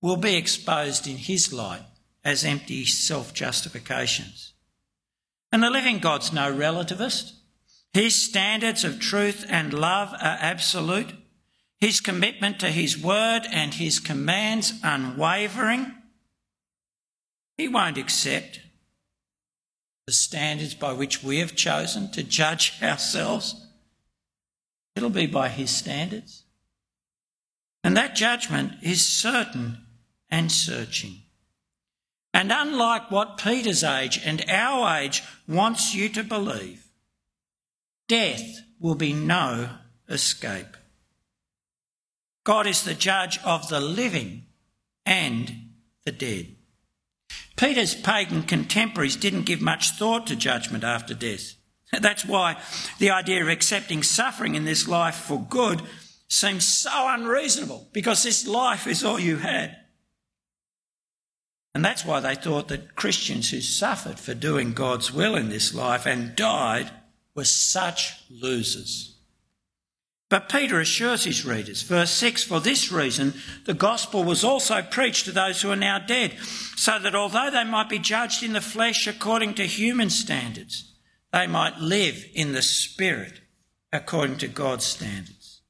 will 0.00 0.16
be 0.16 0.36
exposed 0.36 1.06
in 1.06 1.16
his 1.16 1.52
light 1.52 1.82
as 2.24 2.44
empty 2.44 2.84
self 2.84 3.34
justifications. 3.34 4.52
And 5.50 5.62
the 5.62 5.70
living 5.70 5.98
God's 5.98 6.32
no 6.32 6.52
relativist. 6.52 7.32
His 7.92 8.14
standards 8.22 8.84
of 8.84 9.00
truth 9.00 9.46
and 9.48 9.72
love 9.72 10.12
are 10.12 10.38
absolute. 10.40 11.14
His 11.80 12.00
commitment 12.00 12.60
to 12.60 12.70
his 12.70 12.98
word 12.98 13.42
and 13.50 13.74
his 13.74 13.98
commands 13.98 14.74
unwavering. 14.82 15.94
He 17.56 17.66
won't 17.66 17.98
accept 17.98 18.60
the 20.06 20.12
standards 20.12 20.74
by 20.74 20.92
which 20.92 21.22
we 21.22 21.38
have 21.38 21.56
chosen 21.56 22.10
to 22.12 22.22
judge 22.22 22.74
ourselves. 22.82 23.66
It'll 24.94 25.10
be 25.10 25.26
by 25.26 25.48
his 25.48 25.70
standards. 25.70 26.44
And 27.84 27.96
that 27.96 28.16
judgment 28.16 28.74
is 28.82 29.06
certain 29.06 29.78
and 30.30 30.50
searching. 30.50 31.22
And 32.34 32.52
unlike 32.52 33.10
what 33.10 33.38
Peter's 33.38 33.82
age 33.82 34.20
and 34.24 34.44
our 34.48 34.98
age 34.98 35.22
wants 35.46 35.94
you 35.94 36.08
to 36.10 36.22
believe, 36.22 36.86
death 38.06 38.60
will 38.78 38.94
be 38.94 39.12
no 39.12 39.70
escape. 40.08 40.76
God 42.44 42.66
is 42.66 42.84
the 42.84 42.94
judge 42.94 43.38
of 43.44 43.68
the 43.68 43.80
living 43.80 44.46
and 45.04 45.52
the 46.04 46.12
dead. 46.12 46.54
Peter's 47.56 47.94
pagan 47.94 48.44
contemporaries 48.44 49.16
didn't 49.16 49.46
give 49.46 49.60
much 49.60 49.90
thought 49.90 50.26
to 50.28 50.36
judgment 50.36 50.84
after 50.84 51.12
death. 51.12 51.54
That's 52.00 52.24
why 52.24 52.60
the 52.98 53.10
idea 53.10 53.42
of 53.42 53.48
accepting 53.48 54.02
suffering 54.02 54.54
in 54.54 54.64
this 54.64 54.86
life 54.86 55.16
for 55.16 55.40
good 55.40 55.82
seems 56.28 56.64
so 56.66 56.90
unreasonable, 56.92 57.88
because 57.92 58.22
this 58.22 58.46
life 58.46 58.86
is 58.86 59.02
all 59.02 59.18
you 59.18 59.38
had. 59.38 59.77
And 61.74 61.84
that's 61.84 62.04
why 62.04 62.20
they 62.20 62.34
thought 62.34 62.68
that 62.68 62.96
Christians 62.96 63.50
who 63.50 63.60
suffered 63.60 64.18
for 64.18 64.34
doing 64.34 64.72
God's 64.72 65.12
will 65.12 65.36
in 65.36 65.48
this 65.48 65.74
life 65.74 66.06
and 66.06 66.34
died 66.34 66.90
were 67.34 67.44
such 67.44 68.14
losers. 68.30 69.18
But 70.30 70.50
Peter 70.50 70.78
assures 70.78 71.24
his 71.24 71.46
readers, 71.46 71.82
verse 71.82 72.10
6 72.10 72.44
For 72.44 72.60
this 72.60 72.92
reason, 72.92 73.34
the 73.64 73.74
gospel 73.74 74.24
was 74.24 74.44
also 74.44 74.82
preached 74.82 75.24
to 75.24 75.32
those 75.32 75.62
who 75.62 75.70
are 75.70 75.76
now 75.76 75.98
dead, 75.98 76.36
so 76.76 76.98
that 76.98 77.14
although 77.14 77.50
they 77.50 77.64
might 77.64 77.88
be 77.88 77.98
judged 77.98 78.42
in 78.42 78.52
the 78.52 78.60
flesh 78.60 79.06
according 79.06 79.54
to 79.54 79.64
human 79.64 80.10
standards, 80.10 80.92
they 81.32 81.46
might 81.46 81.78
live 81.78 82.26
in 82.34 82.52
the 82.52 82.62
spirit 82.62 83.40
according 83.92 84.36
to 84.38 84.48
God's 84.48 84.84
standards. 84.84 85.62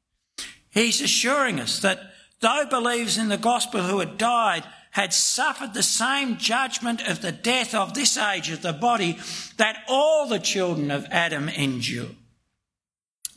He's 0.71 1.01
assuring 1.01 1.61
us 1.61 1.81
that 1.81 2.01
though 2.41 2.65
believers 2.69 3.19
in 3.19 3.29
the 3.29 3.39
gospel 3.39 3.83
who 3.83 4.01
had 4.01 4.19
died 4.19 4.65
had 4.99 5.13
suffered 5.13 5.75
the 5.75 5.83
same 5.83 6.37
judgment 6.39 7.01
of 7.07 7.23
the 7.23 7.31
death 7.31 7.73
of 7.73 7.95
this 7.95 8.19
age 8.19 8.51
of 8.51 8.63
the 8.63 8.73
body 8.73 9.17
that 9.57 9.85
all 9.87 10.27
the 10.27 10.41
children 10.41 10.91
of 10.91 11.07
Adam 11.13 11.49
endure. 11.49 12.09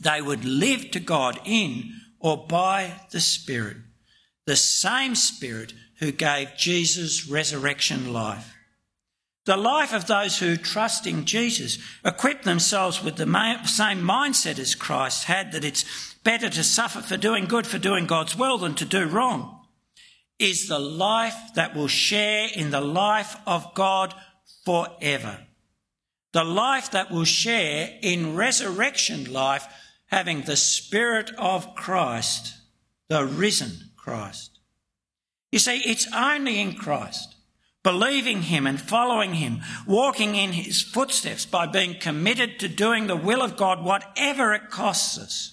They 0.00 0.20
would 0.20 0.44
live 0.44 0.90
to 0.90 0.98
God 0.98 1.38
in 1.44 1.92
or 2.18 2.48
by 2.48 2.94
the 3.12 3.20
Spirit, 3.20 3.76
the 4.44 4.56
same 4.56 5.14
Spirit 5.14 5.72
who 6.00 6.10
gave 6.10 6.56
Jesus 6.56 7.28
resurrection 7.28 8.12
life. 8.12 8.52
The 9.44 9.56
life 9.56 9.94
of 9.94 10.08
those 10.08 10.40
who, 10.40 10.56
trusting 10.56 11.26
Jesus, 11.26 11.78
equip 12.04 12.42
themselves 12.42 13.04
with 13.04 13.14
the 13.14 13.60
same 13.66 14.00
mindset 14.00 14.58
as 14.58 14.74
Christ 14.74 15.24
had 15.24 15.52
that 15.52 15.64
it's 15.64 16.14
better 16.24 16.50
to 16.50 16.64
suffer 16.64 17.02
for 17.02 17.16
doing 17.16 17.44
good, 17.44 17.68
for 17.68 17.78
doing 17.78 18.06
God's 18.06 18.36
will, 18.36 18.58
than 18.58 18.74
to 18.74 18.84
do 18.84 19.06
wrong 19.06 19.61
is 20.42 20.66
the 20.66 20.78
life 20.78 21.54
that 21.54 21.74
will 21.74 21.88
share 21.88 22.48
in 22.54 22.70
the 22.70 22.80
life 22.80 23.36
of 23.46 23.74
God 23.74 24.12
forever. 24.64 25.38
The 26.32 26.44
life 26.44 26.90
that 26.90 27.10
will 27.10 27.24
share 27.24 27.98
in 28.02 28.34
resurrection 28.34 29.32
life, 29.32 29.66
having 30.06 30.42
the 30.42 30.56
Spirit 30.56 31.30
of 31.38 31.74
Christ, 31.74 32.54
the 33.08 33.24
risen 33.24 33.90
Christ. 33.96 34.58
You 35.52 35.58
see, 35.58 35.78
it's 35.78 36.08
only 36.12 36.60
in 36.60 36.74
Christ, 36.74 37.36
believing 37.82 38.42
Him 38.42 38.66
and 38.66 38.80
following 38.80 39.34
Him, 39.34 39.60
walking 39.86 40.34
in 40.34 40.52
His 40.52 40.82
footsteps 40.82 41.46
by 41.46 41.66
being 41.66 41.98
committed 41.98 42.58
to 42.58 42.68
doing 42.68 43.06
the 43.06 43.16
will 43.16 43.42
of 43.42 43.56
God, 43.56 43.84
whatever 43.84 44.54
it 44.54 44.70
costs 44.70 45.18
us 45.18 45.51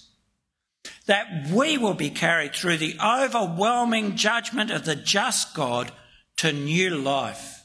that 1.10 1.48
we 1.50 1.76
will 1.76 1.94
be 1.94 2.08
carried 2.08 2.54
through 2.54 2.76
the 2.76 2.96
overwhelming 3.04 4.14
judgment 4.14 4.70
of 4.70 4.84
the 4.84 4.94
just 4.94 5.54
God 5.54 5.90
to 6.36 6.52
new 6.52 6.90
life. 6.90 7.64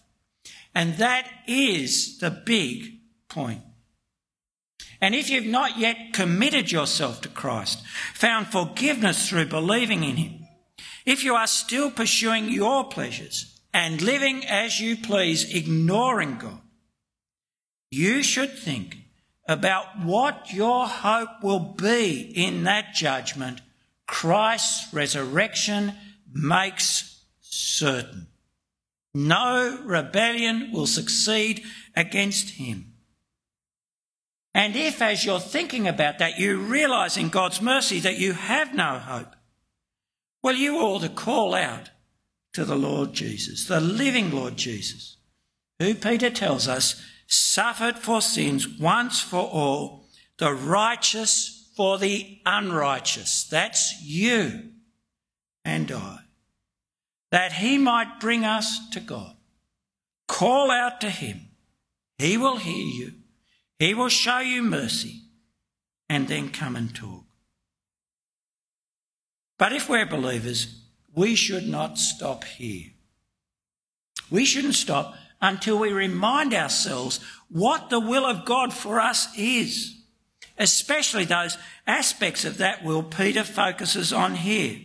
And 0.73 0.97
that 0.97 1.29
is 1.45 2.17
the 2.17 2.31
big 2.31 3.01
point. 3.29 3.61
And 4.99 5.13
if 5.13 5.29
you've 5.29 5.45
not 5.45 5.77
yet 5.77 6.11
committed 6.11 6.71
yourself 6.71 7.21
to 7.21 7.29
Christ, 7.29 7.85
found 8.15 8.47
forgiveness 8.47 9.29
through 9.29 9.45
believing 9.45 10.03
in 10.03 10.15
Him, 10.15 10.47
if 11.05 11.23
you 11.23 11.35
are 11.35 11.45
still 11.45 11.91
pursuing 11.91 12.49
your 12.49 12.85
pleasures 12.85 13.59
and 13.71 14.01
living 14.01 14.43
as 14.47 14.79
you 14.79 14.97
please, 14.97 15.53
ignoring 15.53 16.39
God, 16.39 16.61
you 17.91 18.23
should 18.23 18.57
think 18.57 19.04
about 19.47 19.99
what 20.03 20.51
your 20.51 20.87
hope 20.87 21.43
will 21.43 21.59
be 21.59 22.31
in 22.35 22.63
that 22.63 22.93
judgment 22.93 23.61
Christ's 24.07 24.93
resurrection 24.93 25.93
makes 26.31 27.23
certain. 27.41 28.27
No 29.13 29.79
rebellion 29.83 30.71
will 30.71 30.87
succeed 30.87 31.63
against 31.95 32.51
him. 32.51 32.93
And 34.53 34.75
if, 34.75 35.01
as 35.01 35.25
you're 35.25 35.39
thinking 35.39 35.87
about 35.87 36.19
that, 36.19 36.39
you 36.39 36.57
realise 36.57 37.17
in 37.17 37.29
God's 37.29 37.61
mercy 37.61 37.99
that 37.99 38.17
you 38.17 38.33
have 38.33 38.73
no 38.73 38.99
hope, 38.99 39.35
well, 40.43 40.55
you 40.55 40.77
ought 40.77 41.01
to 41.01 41.09
call 41.09 41.55
out 41.55 41.89
to 42.53 42.63
the 42.63 42.75
Lord 42.75 43.13
Jesus, 43.13 43.65
the 43.65 43.81
living 43.81 44.31
Lord 44.31 44.55
Jesus, 44.55 45.17
who 45.79 45.93
Peter 45.93 46.29
tells 46.29 46.67
us 46.67 47.01
suffered 47.27 47.97
for 47.97 48.21
sins 48.21 48.67
once 48.67 49.21
for 49.21 49.41
all, 49.41 50.07
the 50.37 50.53
righteous 50.53 51.71
for 51.75 51.97
the 51.97 52.39
unrighteous. 52.45 53.45
That's 53.45 54.01
you 54.01 54.69
and 55.63 55.91
I. 55.91 56.19
That 57.31 57.53
he 57.53 57.77
might 57.77 58.19
bring 58.19 58.45
us 58.45 58.89
to 58.89 58.99
God. 58.99 59.35
Call 60.27 60.71
out 60.71 61.01
to 61.01 61.09
him. 61.09 61.49
He 62.17 62.37
will 62.37 62.57
hear 62.57 62.85
you. 62.85 63.13
He 63.77 63.93
will 63.93 64.09
show 64.09 64.39
you 64.39 64.63
mercy 64.63 65.23
and 66.07 66.27
then 66.27 66.49
come 66.49 66.75
and 66.75 66.95
talk. 66.95 67.25
But 69.57 69.73
if 69.73 69.89
we're 69.89 70.05
believers, 70.05 70.81
we 71.13 71.35
should 71.35 71.67
not 71.67 71.97
stop 71.97 72.43
here. 72.43 72.91
We 74.29 74.45
shouldn't 74.45 74.75
stop 74.75 75.15
until 75.45 75.77
we 75.77 75.91
remind 75.91 76.55
ourselves 76.55 77.19
what 77.49 77.91
the 77.91 77.99
will 77.99 78.25
of 78.25 78.45
God 78.45 78.73
for 78.73 78.99
us 78.99 79.27
is, 79.37 79.95
especially 80.57 81.23
those 81.23 81.57
aspects 81.85 82.45
of 82.45 82.57
that 82.57 82.83
will 82.83 83.03
Peter 83.03 83.43
focuses 83.43 84.11
on 84.11 84.33
here. 84.33 84.79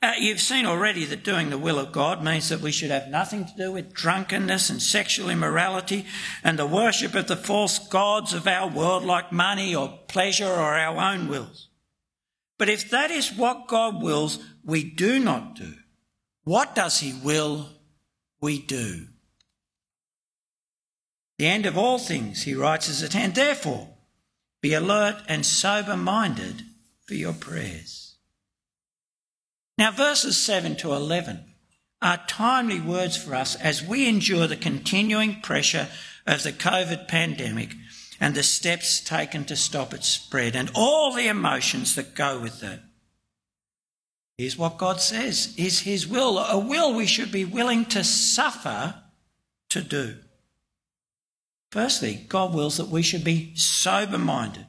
Uh, 0.00 0.12
you've 0.20 0.40
seen 0.40 0.64
already 0.64 1.04
that 1.06 1.24
doing 1.24 1.50
the 1.50 1.58
will 1.58 1.80
of 1.80 1.90
God 1.90 2.22
means 2.22 2.48
that 2.50 2.60
we 2.60 2.70
should 2.70 2.90
have 2.90 3.08
nothing 3.08 3.46
to 3.46 3.56
do 3.56 3.72
with 3.72 3.92
drunkenness 3.92 4.70
and 4.70 4.80
sexual 4.80 5.28
immorality 5.28 6.06
and 6.44 6.56
the 6.56 6.66
worship 6.66 7.16
of 7.16 7.26
the 7.26 7.34
false 7.34 7.80
gods 7.88 8.32
of 8.32 8.46
our 8.46 8.68
world 8.68 9.04
like 9.04 9.32
money 9.32 9.74
or 9.74 9.98
pleasure 10.06 10.46
or 10.46 10.74
our 10.74 11.12
own 11.12 11.26
wills. 11.26 11.68
But 12.58 12.68
if 12.68 12.88
that 12.90 13.10
is 13.10 13.34
what 13.34 13.66
God 13.66 14.00
wills, 14.00 14.38
we 14.64 14.84
do 14.84 15.18
not 15.18 15.56
do. 15.56 15.74
What 16.44 16.76
does 16.76 17.00
He 17.00 17.12
will? 17.24 17.70
We 18.40 18.60
do. 18.62 19.08
The 21.38 21.46
end 21.46 21.66
of 21.66 21.76
all 21.76 21.98
things, 21.98 22.44
he 22.44 22.54
writes, 22.54 22.88
is 22.88 23.02
at 23.02 23.12
hand. 23.12 23.34
Therefore, 23.34 23.88
be 24.62 24.72
alert 24.72 25.22
and 25.28 25.44
sober 25.44 25.96
minded 25.96 26.62
for 27.06 27.14
your 27.14 27.34
prayers. 27.34 28.16
Now, 29.78 29.90
verses 29.90 30.36
7 30.38 30.76
to 30.76 30.92
11 30.92 31.44
are 32.00 32.24
timely 32.26 32.80
words 32.80 33.16
for 33.16 33.34
us 33.34 33.56
as 33.56 33.82
we 33.82 34.08
endure 34.08 34.46
the 34.46 34.56
continuing 34.56 35.40
pressure 35.40 35.88
of 36.26 36.42
the 36.42 36.52
COVID 36.52 37.08
pandemic 37.08 37.74
and 38.18 38.34
the 38.34 38.42
steps 38.42 39.00
taken 39.00 39.44
to 39.44 39.56
stop 39.56 39.92
its 39.92 40.08
spread 40.08 40.56
and 40.56 40.70
all 40.74 41.12
the 41.12 41.28
emotions 41.28 41.94
that 41.94 42.14
go 42.14 42.40
with 42.40 42.60
that. 42.60 42.80
Here's 44.38 44.56
what 44.56 44.78
God 44.78 45.00
says 45.00 45.54
is 45.56 45.80
His 45.80 46.06
will, 46.06 46.38
a 46.38 46.58
will 46.58 46.94
we 46.94 47.06
should 47.06 47.32
be 47.32 47.44
willing 47.44 47.84
to 47.86 48.04
suffer 48.04 48.94
to 49.70 49.82
do. 49.82 50.16
Firstly, 51.76 52.24
God 52.30 52.54
wills 52.54 52.78
that 52.78 52.88
we 52.88 53.02
should 53.02 53.22
be 53.22 53.54
sober 53.54 54.16
minded, 54.16 54.64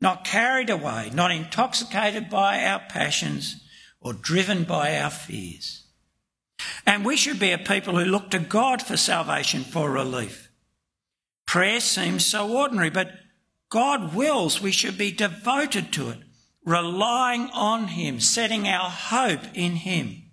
not 0.00 0.24
carried 0.24 0.68
away, 0.68 1.08
not 1.14 1.30
intoxicated 1.30 2.28
by 2.28 2.64
our 2.64 2.80
passions 2.88 3.62
or 4.00 4.12
driven 4.12 4.64
by 4.64 4.98
our 4.98 5.10
fears. 5.10 5.84
And 6.84 7.04
we 7.04 7.16
should 7.16 7.38
be 7.38 7.52
a 7.52 7.58
people 7.58 7.96
who 7.96 8.04
look 8.04 8.32
to 8.32 8.40
God 8.40 8.82
for 8.82 8.96
salvation, 8.96 9.62
for 9.62 9.92
relief. 9.92 10.50
Prayer 11.46 11.78
seems 11.78 12.26
so 12.26 12.50
ordinary, 12.50 12.90
but 12.90 13.12
God 13.68 14.12
wills 14.12 14.60
we 14.60 14.72
should 14.72 14.98
be 14.98 15.12
devoted 15.12 15.92
to 15.92 16.10
it, 16.10 16.18
relying 16.64 17.48
on 17.50 17.86
Him, 17.86 18.18
setting 18.18 18.66
our 18.66 18.90
hope 18.90 19.44
in 19.54 19.76
Him. 19.76 20.24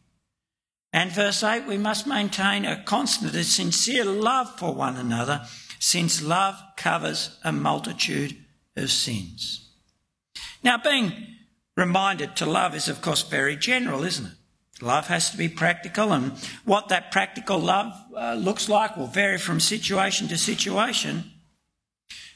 And 0.92 1.12
verse 1.12 1.44
8, 1.44 1.68
we 1.68 1.78
must 1.78 2.08
maintain 2.08 2.66
a 2.66 2.82
constant, 2.82 3.36
a 3.36 3.44
sincere 3.44 4.04
love 4.04 4.58
for 4.58 4.74
one 4.74 4.96
another, 4.96 5.46
since 5.80 6.22
love 6.22 6.62
covers 6.76 7.38
a 7.44 7.52
multitude 7.52 8.36
of 8.76 8.92
sins. 8.92 9.70
Now, 10.64 10.78
being 10.78 11.14
reminded 11.76 12.36
to 12.38 12.46
love 12.46 12.76
is, 12.76 12.88
of 12.88 13.02
course, 13.02 13.24
very 13.24 13.56
general, 13.56 14.04
isn't 14.04 14.26
it? 14.26 14.34
Love 14.82 15.08
has 15.08 15.32
to 15.32 15.38
be 15.38 15.50
practical, 15.50 16.12
and 16.12 16.34
what 16.64 16.90
that 16.90 17.12
practical 17.12 17.58
love 17.58 17.94
uh, 18.16 18.36
looks 18.36 18.70
like 18.70 18.96
will 18.96 19.08
vary 19.08 19.40
from 19.40 19.60
situation 19.60 20.28
to 20.28 20.38
situation. 20.38 21.32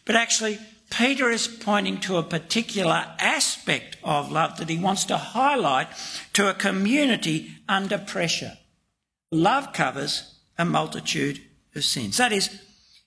But 0.06 0.16
actually, 0.16 0.58
Peter 0.89 1.30
is 1.30 1.48
pointing 1.48 2.00
to 2.02 2.18
a 2.18 2.24
particular 2.24 3.06
aspect 3.20 3.98
of 4.04 4.32
love 4.32 4.58
that 4.58 4.70
he 4.70 4.78
wants 4.78 5.06
to 5.06 5.18
highlight 5.18 5.88
to 6.34 6.50
a 6.50 6.54
community 6.54 7.52
under 7.70 7.98
pressure. 7.98 8.58
Love 9.32 9.72
covers 9.72 10.39
a 10.58 10.66
multitude 10.66 11.39
of 11.76 11.86
sins. 11.86 12.18
That 12.18 12.34
is, 12.34 12.50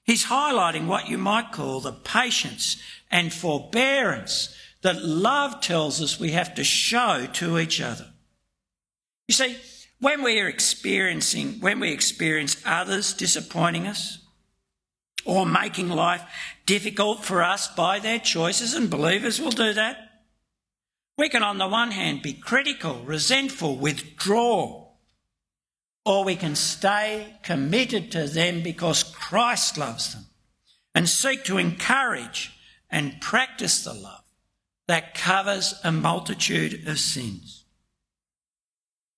he's 0.05 0.27
highlighting 0.27 0.87
what 0.87 1.09
you 1.09 1.19
might 1.19 1.53
call 1.53 1.81
the 1.81 1.93
patience 1.93 2.77
and 3.11 3.33
forbearance 3.33 4.55
that 4.83 5.05
love 5.05 5.61
tells 5.61 6.01
us 6.01 6.21
we 6.21 6.31
have 6.31 6.55
to 6.55 6.63
show 6.63 7.27
to 7.33 7.59
each 7.59 7.81
other. 7.81 8.07
You 9.27 9.35
see, 9.35 9.57
when 9.99 10.23
we 10.23 10.39
are 10.41 10.49
experiencing, 10.49 11.61
when 11.61 11.81
we 11.81 11.91
experience 11.91 12.63
others 12.67 13.15
disappointing 13.15 13.87
us 13.87 14.19
or 15.25 15.47
making 15.47 15.89
life 15.89 16.23
difficult 16.67 17.25
for 17.25 17.43
us 17.43 17.69
by 17.69 17.99
their 17.99 18.19
choices, 18.19 18.75
and 18.75 18.91
believers 18.91 19.41
will 19.41 19.51
do 19.51 19.73
that, 19.73 19.97
we 21.17 21.31
can 21.31 21.43
on 21.43 21.59
the 21.59 21.69
one 21.69 21.93
hand 21.93 22.21
be 22.21 22.35
critical, 22.35 23.03
resentful, 23.05 23.77
withdraw, 23.77 24.84
or 26.05 26.25
we 26.25 26.37
can 26.37 26.55
stay 26.55 27.35
committed 27.43 28.13
to 28.13 28.27
them 28.27 28.63
because 28.63 29.03
Christ 29.03 29.79
loves 29.79 30.13
them 30.13 30.27
and 30.95 31.09
seek 31.09 31.45
to 31.45 31.59
encourage 31.59 32.53
and 32.91 33.21
practice 33.21 33.83
the 33.83 33.95
love 33.95 34.23
that 34.87 35.15
covers 35.15 35.75
a 35.83 35.91
multitude 35.91 36.87
of 36.87 36.99
sins. 36.99 37.65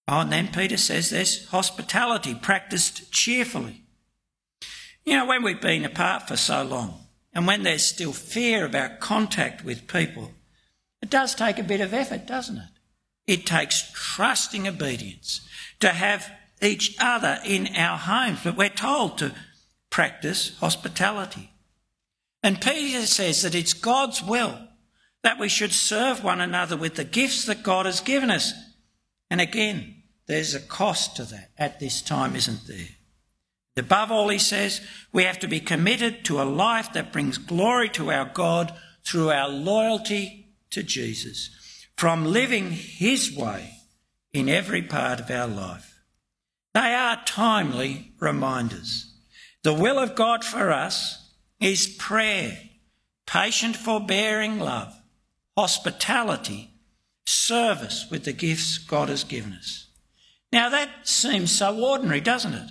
Oh, 0.09 0.21
and 0.21 0.33
then 0.33 0.49
Peter 0.49 0.77
says 0.77 1.11
there's 1.11 1.49
hospitality 1.49 2.35
practiced 2.35 3.13
cheerfully. 3.13 3.83
You 5.05 5.15
know, 5.15 5.27
when 5.27 5.43
we've 5.43 5.61
been 5.61 5.85
apart 5.85 6.29
for 6.29 6.37
so 6.37 6.63
long 6.63 7.01
and 7.33 7.47
when 7.47 7.65
there's 7.65 7.85
still 7.85 8.13
fear 8.13 8.65
about 8.65 9.01
contact 9.01 9.65
with 9.65 9.89
people, 9.89 10.31
it 11.03 11.11
does 11.11 11.35
take 11.35 11.59
a 11.59 11.65
bit 11.65 11.81
of 11.81 11.93
effort, 11.93 12.27
doesn't 12.27 12.57
it? 12.57 12.69
It 13.27 13.47
takes 13.47 13.91
trusting 13.93 14.69
obedience 14.69 15.41
to 15.81 15.89
have 15.89 16.31
each 16.63 16.97
other 16.99 17.39
in 17.45 17.75
our 17.77 17.99
homes, 17.99 18.41
but 18.43 18.57
we're 18.57 18.69
told 18.69 19.19
to 19.19 19.35
practice 19.91 20.57
hospitality. 20.59 21.51
And 22.43 22.61
Peter 22.61 23.07
says 23.07 23.43
that 23.43 23.55
it's 23.55 23.73
God's 23.73 24.23
will 24.23 24.59
that 25.23 25.39
we 25.41 25.49
should 25.49 25.73
serve 25.73 26.23
one 26.23 26.41
another 26.41 26.77
with 26.77 26.95
the 26.95 27.05
gifts 27.05 27.47
that 27.47 27.65
God 27.65 27.85
has 27.85 28.01
given 28.01 28.31
us. 28.31 28.53
And 29.29 29.41
again, 29.41 30.03
there's 30.27 30.55
a 30.55 30.61
cost 30.61 31.17
to 31.17 31.25
that 31.25 31.51
at 31.59 31.81
this 31.81 32.01
time, 32.01 32.37
isn't 32.37 32.67
there? 32.69 32.89
Above 33.77 34.13
all, 34.13 34.29
he 34.29 34.39
says, 34.39 34.81
we 35.13 35.25
have 35.25 35.41
to 35.41 35.49
be 35.49 35.61
committed 35.61 36.25
to 36.25 36.41
a 36.41 36.45
life 36.45 36.93
that 36.93 37.13
brings 37.13 37.39
glory 37.39 37.89
to 37.91 38.11
our 38.11 38.31
God 38.33 38.73
through 39.05 39.31
our 39.31 39.49
loyalty 39.49 40.55
to 40.71 40.83
Jesus, 40.83 41.51
from 41.97 42.25
living 42.25 42.71
his 42.71 43.35
way 43.35 43.79
in 44.33 44.49
every 44.49 44.83
part 44.83 45.21
of 45.21 45.31
our 45.31 45.49
life. 45.49 45.96
They 46.77 46.93
are 46.93 47.25
timely 47.25 48.13
reminders. 48.21 49.11
The 49.63 49.73
will 49.73 49.99
of 49.99 50.15
God 50.15 50.45
for 50.45 50.71
us 50.71 51.33
is 51.59 51.87
prayer, 51.87 52.59
patient, 53.25 53.77
forbearing 53.77 54.59
love, 54.59 54.95
hospitality, 55.57 56.75
service 57.25 58.09
with 58.11 58.25
the 58.25 58.35
gifts 58.35 58.77
God 58.77 59.09
has 59.09 59.25
given 59.25 59.55
us. 59.55 59.87
Now 60.53 60.69
that 60.69 61.09
seems 61.09 61.51
so 61.51 61.83
ordinary, 61.83 62.21
doesn't 62.21 62.53
it? 62.53 62.71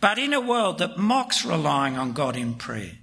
But 0.00 0.20
in 0.20 0.32
a 0.32 0.40
world 0.40 0.78
that 0.78 0.96
mocks 0.96 1.44
relying 1.44 1.96
on 1.96 2.12
God 2.12 2.36
in 2.36 2.54
prayer, 2.54 2.98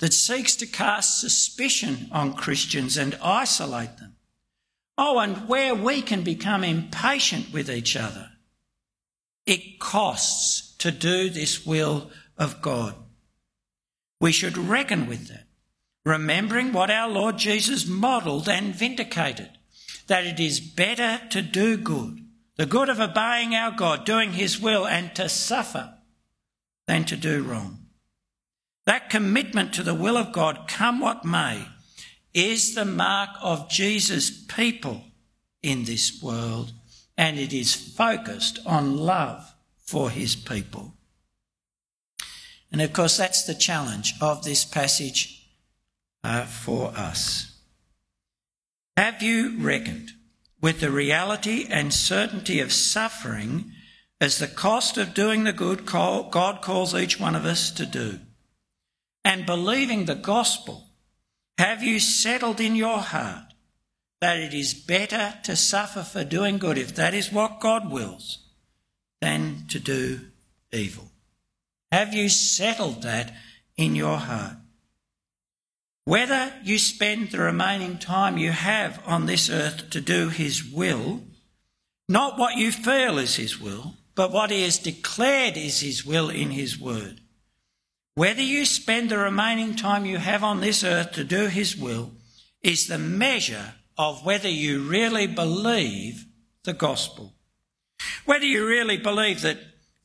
that 0.00 0.12
seeks 0.12 0.56
to 0.56 0.66
cast 0.66 1.20
suspicion 1.20 2.08
on 2.10 2.34
Christians 2.34 2.96
and 2.96 3.16
isolate 3.22 3.98
them, 3.98 4.16
oh, 4.98 5.20
and 5.20 5.48
where 5.48 5.72
we 5.72 6.02
can 6.02 6.24
become 6.24 6.64
impatient 6.64 7.52
with 7.52 7.70
each 7.70 7.94
other, 7.94 8.31
it 9.46 9.78
costs 9.78 10.76
to 10.78 10.90
do 10.90 11.30
this 11.30 11.66
will 11.66 12.10
of 12.36 12.62
God. 12.62 12.94
We 14.20 14.32
should 14.32 14.56
reckon 14.56 15.06
with 15.06 15.28
that, 15.28 15.46
remembering 16.04 16.72
what 16.72 16.90
our 16.90 17.08
Lord 17.08 17.38
Jesus 17.38 17.86
modelled 17.86 18.48
and 18.48 18.74
vindicated 18.74 19.50
that 20.06 20.26
it 20.26 20.40
is 20.40 20.60
better 20.60 21.20
to 21.30 21.42
do 21.42 21.76
good, 21.76 22.24
the 22.56 22.66
good 22.66 22.88
of 22.88 23.00
obeying 23.00 23.54
our 23.54 23.70
God, 23.70 24.04
doing 24.04 24.32
His 24.32 24.60
will, 24.60 24.86
and 24.86 25.14
to 25.14 25.28
suffer 25.28 25.94
than 26.86 27.04
to 27.06 27.16
do 27.16 27.42
wrong. 27.42 27.78
That 28.84 29.10
commitment 29.10 29.72
to 29.74 29.82
the 29.82 29.94
will 29.94 30.16
of 30.16 30.32
God, 30.32 30.66
come 30.68 31.00
what 31.00 31.24
may, 31.24 31.66
is 32.34 32.74
the 32.74 32.84
mark 32.84 33.30
of 33.40 33.70
Jesus' 33.70 34.30
people 34.30 35.02
in 35.62 35.84
this 35.84 36.20
world, 36.22 36.72
and 37.16 37.38
it 37.38 37.52
is 37.52 37.74
focused 37.74 38.58
on 38.66 38.96
love 38.96 39.54
for 39.78 40.10
his 40.10 40.34
people. 40.34 40.94
And 42.70 42.80
of 42.80 42.92
course, 42.92 43.18
that's 43.18 43.44
the 43.44 43.54
challenge 43.54 44.14
of 44.20 44.44
this 44.44 44.64
passage 44.64 45.46
uh, 46.24 46.44
for 46.44 46.88
us. 46.96 47.58
Have 48.96 49.22
you 49.22 49.58
reckoned 49.58 50.12
with 50.60 50.80
the 50.80 50.90
reality 50.90 51.66
and 51.68 51.92
certainty 51.92 52.60
of 52.60 52.72
suffering 52.72 53.72
as 54.20 54.38
the 54.38 54.46
cost 54.46 54.96
of 54.96 55.14
doing 55.14 55.44
the 55.44 55.52
good 55.52 55.84
God 55.84 56.62
calls 56.62 56.94
each 56.94 57.20
one 57.20 57.34
of 57.34 57.44
us 57.44 57.70
to 57.72 57.84
do? 57.84 58.20
And 59.24 59.44
believing 59.46 60.04
the 60.04 60.14
gospel, 60.14 60.88
have 61.58 61.82
you 61.82 61.98
settled 62.00 62.60
in 62.60 62.74
your 62.74 62.98
heart 62.98 63.51
that 64.22 64.38
it 64.38 64.54
is 64.54 64.72
better 64.72 65.34
to 65.42 65.56
suffer 65.56 66.04
for 66.04 66.22
doing 66.22 66.56
good, 66.56 66.78
if 66.78 66.94
that 66.94 67.12
is 67.12 67.32
what 67.32 67.58
God 67.58 67.90
wills, 67.90 68.38
than 69.20 69.64
to 69.68 69.80
do 69.80 70.20
evil? 70.72 71.10
Have 71.90 72.14
you 72.14 72.28
settled 72.28 73.02
that 73.02 73.34
in 73.76 73.96
your 73.96 74.18
heart? 74.18 74.58
Whether 76.04 76.52
you 76.62 76.78
spend 76.78 77.32
the 77.32 77.40
remaining 77.40 77.98
time 77.98 78.38
you 78.38 78.52
have 78.52 79.02
on 79.04 79.26
this 79.26 79.50
earth 79.50 79.90
to 79.90 80.00
do 80.00 80.28
His 80.28 80.64
will, 80.64 81.22
not 82.08 82.38
what 82.38 82.56
you 82.56 82.70
feel 82.70 83.18
is 83.18 83.34
His 83.34 83.60
will, 83.60 83.94
but 84.14 84.30
what 84.30 84.52
He 84.52 84.62
has 84.62 84.78
declared 84.78 85.56
is 85.56 85.80
His 85.80 86.06
will 86.06 86.30
in 86.30 86.52
His 86.52 86.78
Word. 86.78 87.22
Whether 88.14 88.42
you 88.42 88.66
spend 88.66 89.10
the 89.10 89.18
remaining 89.18 89.74
time 89.74 90.06
you 90.06 90.18
have 90.18 90.44
on 90.44 90.60
this 90.60 90.84
earth 90.84 91.10
to 91.14 91.24
do 91.24 91.48
His 91.48 91.76
will 91.76 92.12
is 92.62 92.86
the 92.86 92.98
measure 92.98 93.74
of 93.98 94.24
whether 94.24 94.48
you 94.48 94.82
really 94.82 95.26
believe 95.26 96.26
the 96.64 96.72
gospel. 96.72 97.34
Whether 98.24 98.46
you 98.46 98.66
really 98.66 98.96
believe 98.96 99.42
that 99.42 99.58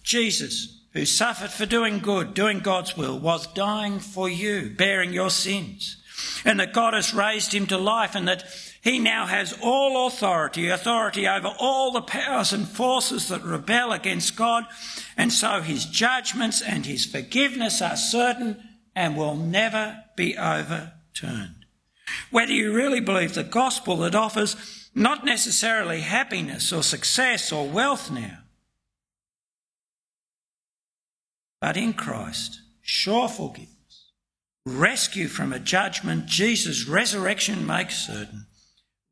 Jesus, 0.04 0.86
who 0.94 1.06
suffered 1.06 1.52
for 1.52 1.66
doing 1.66 2.00
good, 2.00 2.34
doing 2.34 2.60
God's 2.60 2.96
will, 2.96 3.20
was 3.20 3.48
dying 3.54 4.00
for 4.00 4.30
you, 4.30 4.74
bearing 4.76 5.14
your 5.14 5.30
sins, 5.30 5.98
and 6.46 6.60
that 6.60 6.74
God 6.74 6.94
has 6.94 7.14
raised 7.14 7.54
him 7.54 7.68
to 7.68 7.78
life, 7.78 8.16
and 8.16 8.28
that 8.28 8.44
he 8.82 9.00
now 9.00 9.26
has 9.26 9.58
all 9.62 10.08
authority, 10.08 10.70
authority 10.70 11.28
over 11.28 11.54
all 11.60 11.92
the 11.92 12.02
powers 12.02 12.54
and 12.54 12.68
forces 12.68 13.28
that 13.28 13.44
rebel 13.44 13.92
against 13.92 14.36
God, 14.36 14.66
and 15.16 15.32
so 15.32 15.62
his 15.62 15.86
judgments 15.86 16.62
and 16.62 16.86
his 16.86 17.06
forgiveness 17.06 17.82
are 17.82 17.98
certain 17.98 18.58
and 18.96 19.18
will 19.18 19.36
never 19.36 20.04
be 20.16 20.38
overturned. 20.38 21.57
Whether 22.32 22.54
you 22.54 22.74
really 22.74 23.00
believe 23.00 23.34
the 23.34 23.44
gospel 23.44 23.98
that 23.98 24.16
offers 24.16 24.90
not 24.94 25.26
necessarily 25.26 26.02
happiness 26.02 26.74
or 26.74 26.84
success 26.84 27.52
or 27.52 27.68
wealth 27.68 28.12
now, 28.12 28.40
but 31.60 31.78
in 31.78 31.94
Christ, 31.94 32.62
sure 32.82 33.28
forgiveness, 33.28 34.12
rescue 34.66 35.28
from 35.28 35.54
a 35.54 35.60
judgment 35.60 36.26
Jesus' 36.26 36.88
resurrection 36.88 37.66
makes 37.66 38.08
certain, 38.08 38.46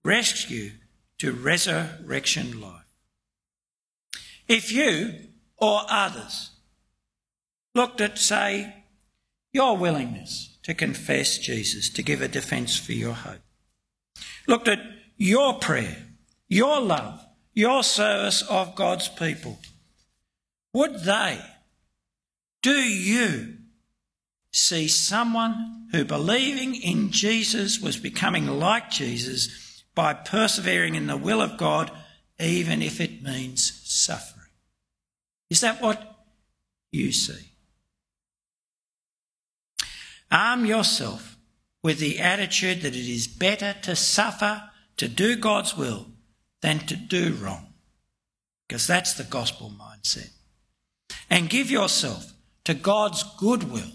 rescue 0.03 0.71
to 1.19 1.31
resurrection 1.31 2.61
life. 2.61 2.81
If 4.47 4.71
you 4.71 5.15
or 5.57 5.81
others 5.89 6.51
looked 7.73 8.01
at, 8.01 8.17
say, 8.17 8.83
your 9.53 9.77
willingness 9.77 10.54
to 10.65 10.73
confess 10.73 11.37
Jesus, 11.37 11.89
to 11.89 12.03
give 12.03 12.21
a 12.21 12.27
defence 12.27 12.77
for 12.77 12.91
your 12.91 13.13
hope, 13.13 13.41
looked 14.47 14.67
at 14.67 14.79
your 15.15 15.59
prayer, 15.59 15.97
your 16.47 16.81
love, 16.81 17.23
your 17.53 17.83
service 17.83 18.41
of 18.43 18.75
God's 18.75 19.07
people, 19.07 19.59
would 20.73 21.03
they 21.03 21.39
do 22.63 22.71
you 22.71 23.57
see 24.51 24.87
someone 24.87 25.87
who, 25.91 26.03
believing 26.03 26.73
in 26.73 27.11
Jesus, 27.11 27.79
was 27.79 27.97
becoming 27.97 28.47
like 28.47 28.89
Jesus 28.89 29.83
by 29.93 30.15
persevering 30.15 30.95
in 30.95 31.05
the 31.05 31.15
will 31.15 31.43
of 31.43 31.57
God, 31.57 31.91
even 32.39 32.81
if 32.81 32.99
it 32.99 33.21
means 33.21 33.81
suffering? 33.83 34.49
Is 35.51 35.61
that 35.61 35.79
what 35.79 36.25
you 36.91 37.11
see? 37.11 37.51
Arm 40.31 40.65
yourself 40.65 41.37
with 41.83 41.99
the 41.99 42.19
attitude 42.19 42.81
that 42.81 42.95
it 42.95 43.09
is 43.09 43.27
better 43.27 43.75
to 43.83 43.95
suffer 43.95 44.63
to 44.97 45.07
do 45.07 45.35
God's 45.35 45.77
will 45.77 46.07
than 46.61 46.79
to 46.79 46.95
do 46.95 47.33
wrong, 47.33 47.73
because 48.67 48.87
that's 48.87 49.13
the 49.13 49.23
gospel 49.23 49.71
mindset. 49.79 50.31
And 51.29 51.49
give 51.49 51.69
yourself 51.69 52.33
to 52.63 52.73
God's 52.73 53.23
good 53.37 53.71
will 53.71 53.91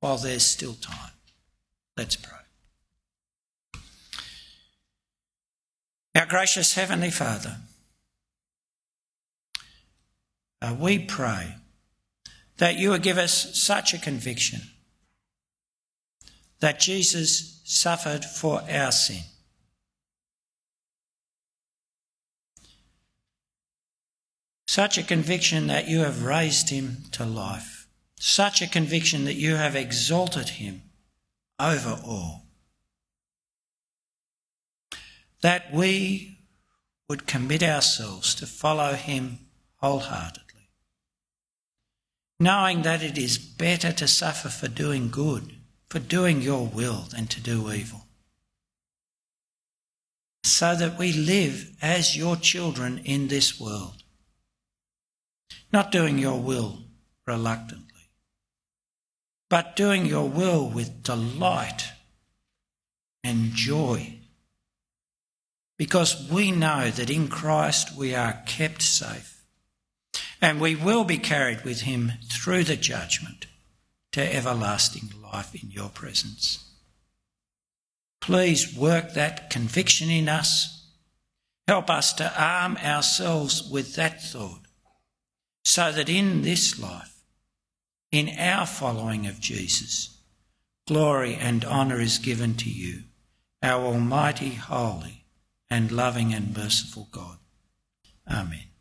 while 0.00 0.18
there's 0.18 0.44
still 0.44 0.74
time. 0.74 1.12
Let's 1.96 2.16
pray. 2.16 2.32
Our 6.14 6.26
gracious 6.26 6.74
Heavenly 6.74 7.10
Father, 7.10 7.56
uh, 10.60 10.74
we 10.78 10.98
pray 10.98 11.54
that 12.58 12.76
you 12.76 12.90
would 12.90 13.02
give 13.02 13.18
us 13.18 13.58
such 13.58 13.94
a 13.94 13.98
conviction 13.98 14.60
that 16.60 16.80
Jesus 16.80 17.60
suffered 17.64 18.24
for 18.24 18.62
our 18.70 18.92
sin. 18.92 19.22
Such 24.66 24.98
a 24.98 25.02
conviction 25.02 25.68
that 25.68 25.88
you 25.88 26.00
have 26.00 26.24
raised 26.24 26.70
him 26.70 27.04
to 27.12 27.24
life 27.24 27.76
such 28.18 28.62
a 28.62 28.66
conviction 28.66 29.24
that 29.24 29.34
you 29.34 29.56
have 29.56 29.76
exalted 29.76 30.50
him 30.50 30.82
over 31.60 31.98
all. 32.04 32.46
That 35.42 35.72
we 35.72 36.38
would 37.08 37.26
commit 37.26 37.62
ourselves 37.62 38.34
to 38.36 38.46
follow 38.46 38.94
him 38.94 39.38
wholeheartedly, 39.76 40.70
knowing 42.40 42.82
that 42.82 43.02
it 43.02 43.18
is 43.18 43.38
better 43.38 43.92
to 43.92 44.08
suffer 44.08 44.48
for 44.48 44.68
doing 44.68 45.10
good, 45.10 45.55
for 45.88 45.98
doing 45.98 46.42
your 46.42 46.66
will, 46.66 47.06
than 47.10 47.26
to 47.28 47.40
do 47.40 47.72
evil. 47.72 48.06
So 50.44 50.74
that 50.76 50.98
we 50.98 51.12
live 51.12 51.76
as 51.82 52.16
your 52.16 52.36
children 52.36 53.00
in 53.04 53.28
this 53.28 53.60
world, 53.60 54.02
not 55.72 55.92
doing 55.92 56.18
your 56.18 56.40
will 56.40 56.78
reluctantly 57.26 57.86
but 59.48 59.76
doing 59.76 60.06
your 60.06 60.28
will 60.28 60.68
with 60.68 61.02
delight 61.02 61.84
and 63.22 63.52
joy. 63.52 64.18
Because 65.78 66.28
we 66.30 66.50
know 66.50 66.90
that 66.90 67.10
in 67.10 67.28
Christ 67.28 67.96
we 67.96 68.14
are 68.14 68.42
kept 68.46 68.82
safe 68.82 69.44
and 70.40 70.60
we 70.60 70.74
will 70.74 71.04
be 71.04 71.18
carried 71.18 71.64
with 71.64 71.82
him 71.82 72.12
through 72.30 72.64
the 72.64 72.76
judgment 72.76 73.46
to 74.16 74.34
everlasting 74.34 75.10
life 75.22 75.54
in 75.54 75.70
your 75.70 75.90
presence. 75.90 76.64
Please 78.18 78.74
work 78.74 79.12
that 79.12 79.50
conviction 79.50 80.08
in 80.08 80.26
us. 80.26 80.86
Help 81.68 81.90
us 81.90 82.14
to 82.14 82.32
arm 82.34 82.78
ourselves 82.78 83.68
with 83.70 83.94
that 83.96 84.22
thought 84.22 84.62
so 85.66 85.92
that 85.92 86.08
in 86.08 86.40
this 86.40 86.80
life 86.80 87.20
in 88.10 88.30
our 88.38 88.64
following 88.64 89.26
of 89.26 89.38
Jesus. 89.38 90.16
Glory 90.86 91.34
and 91.34 91.62
honour 91.66 92.00
is 92.00 92.16
given 92.16 92.54
to 92.54 92.70
you, 92.70 93.02
our 93.62 93.84
Almighty, 93.84 94.54
holy, 94.54 95.26
and 95.68 95.92
loving 95.92 96.32
and 96.32 96.56
merciful 96.56 97.08
God. 97.12 97.36
Amen. 98.26 98.75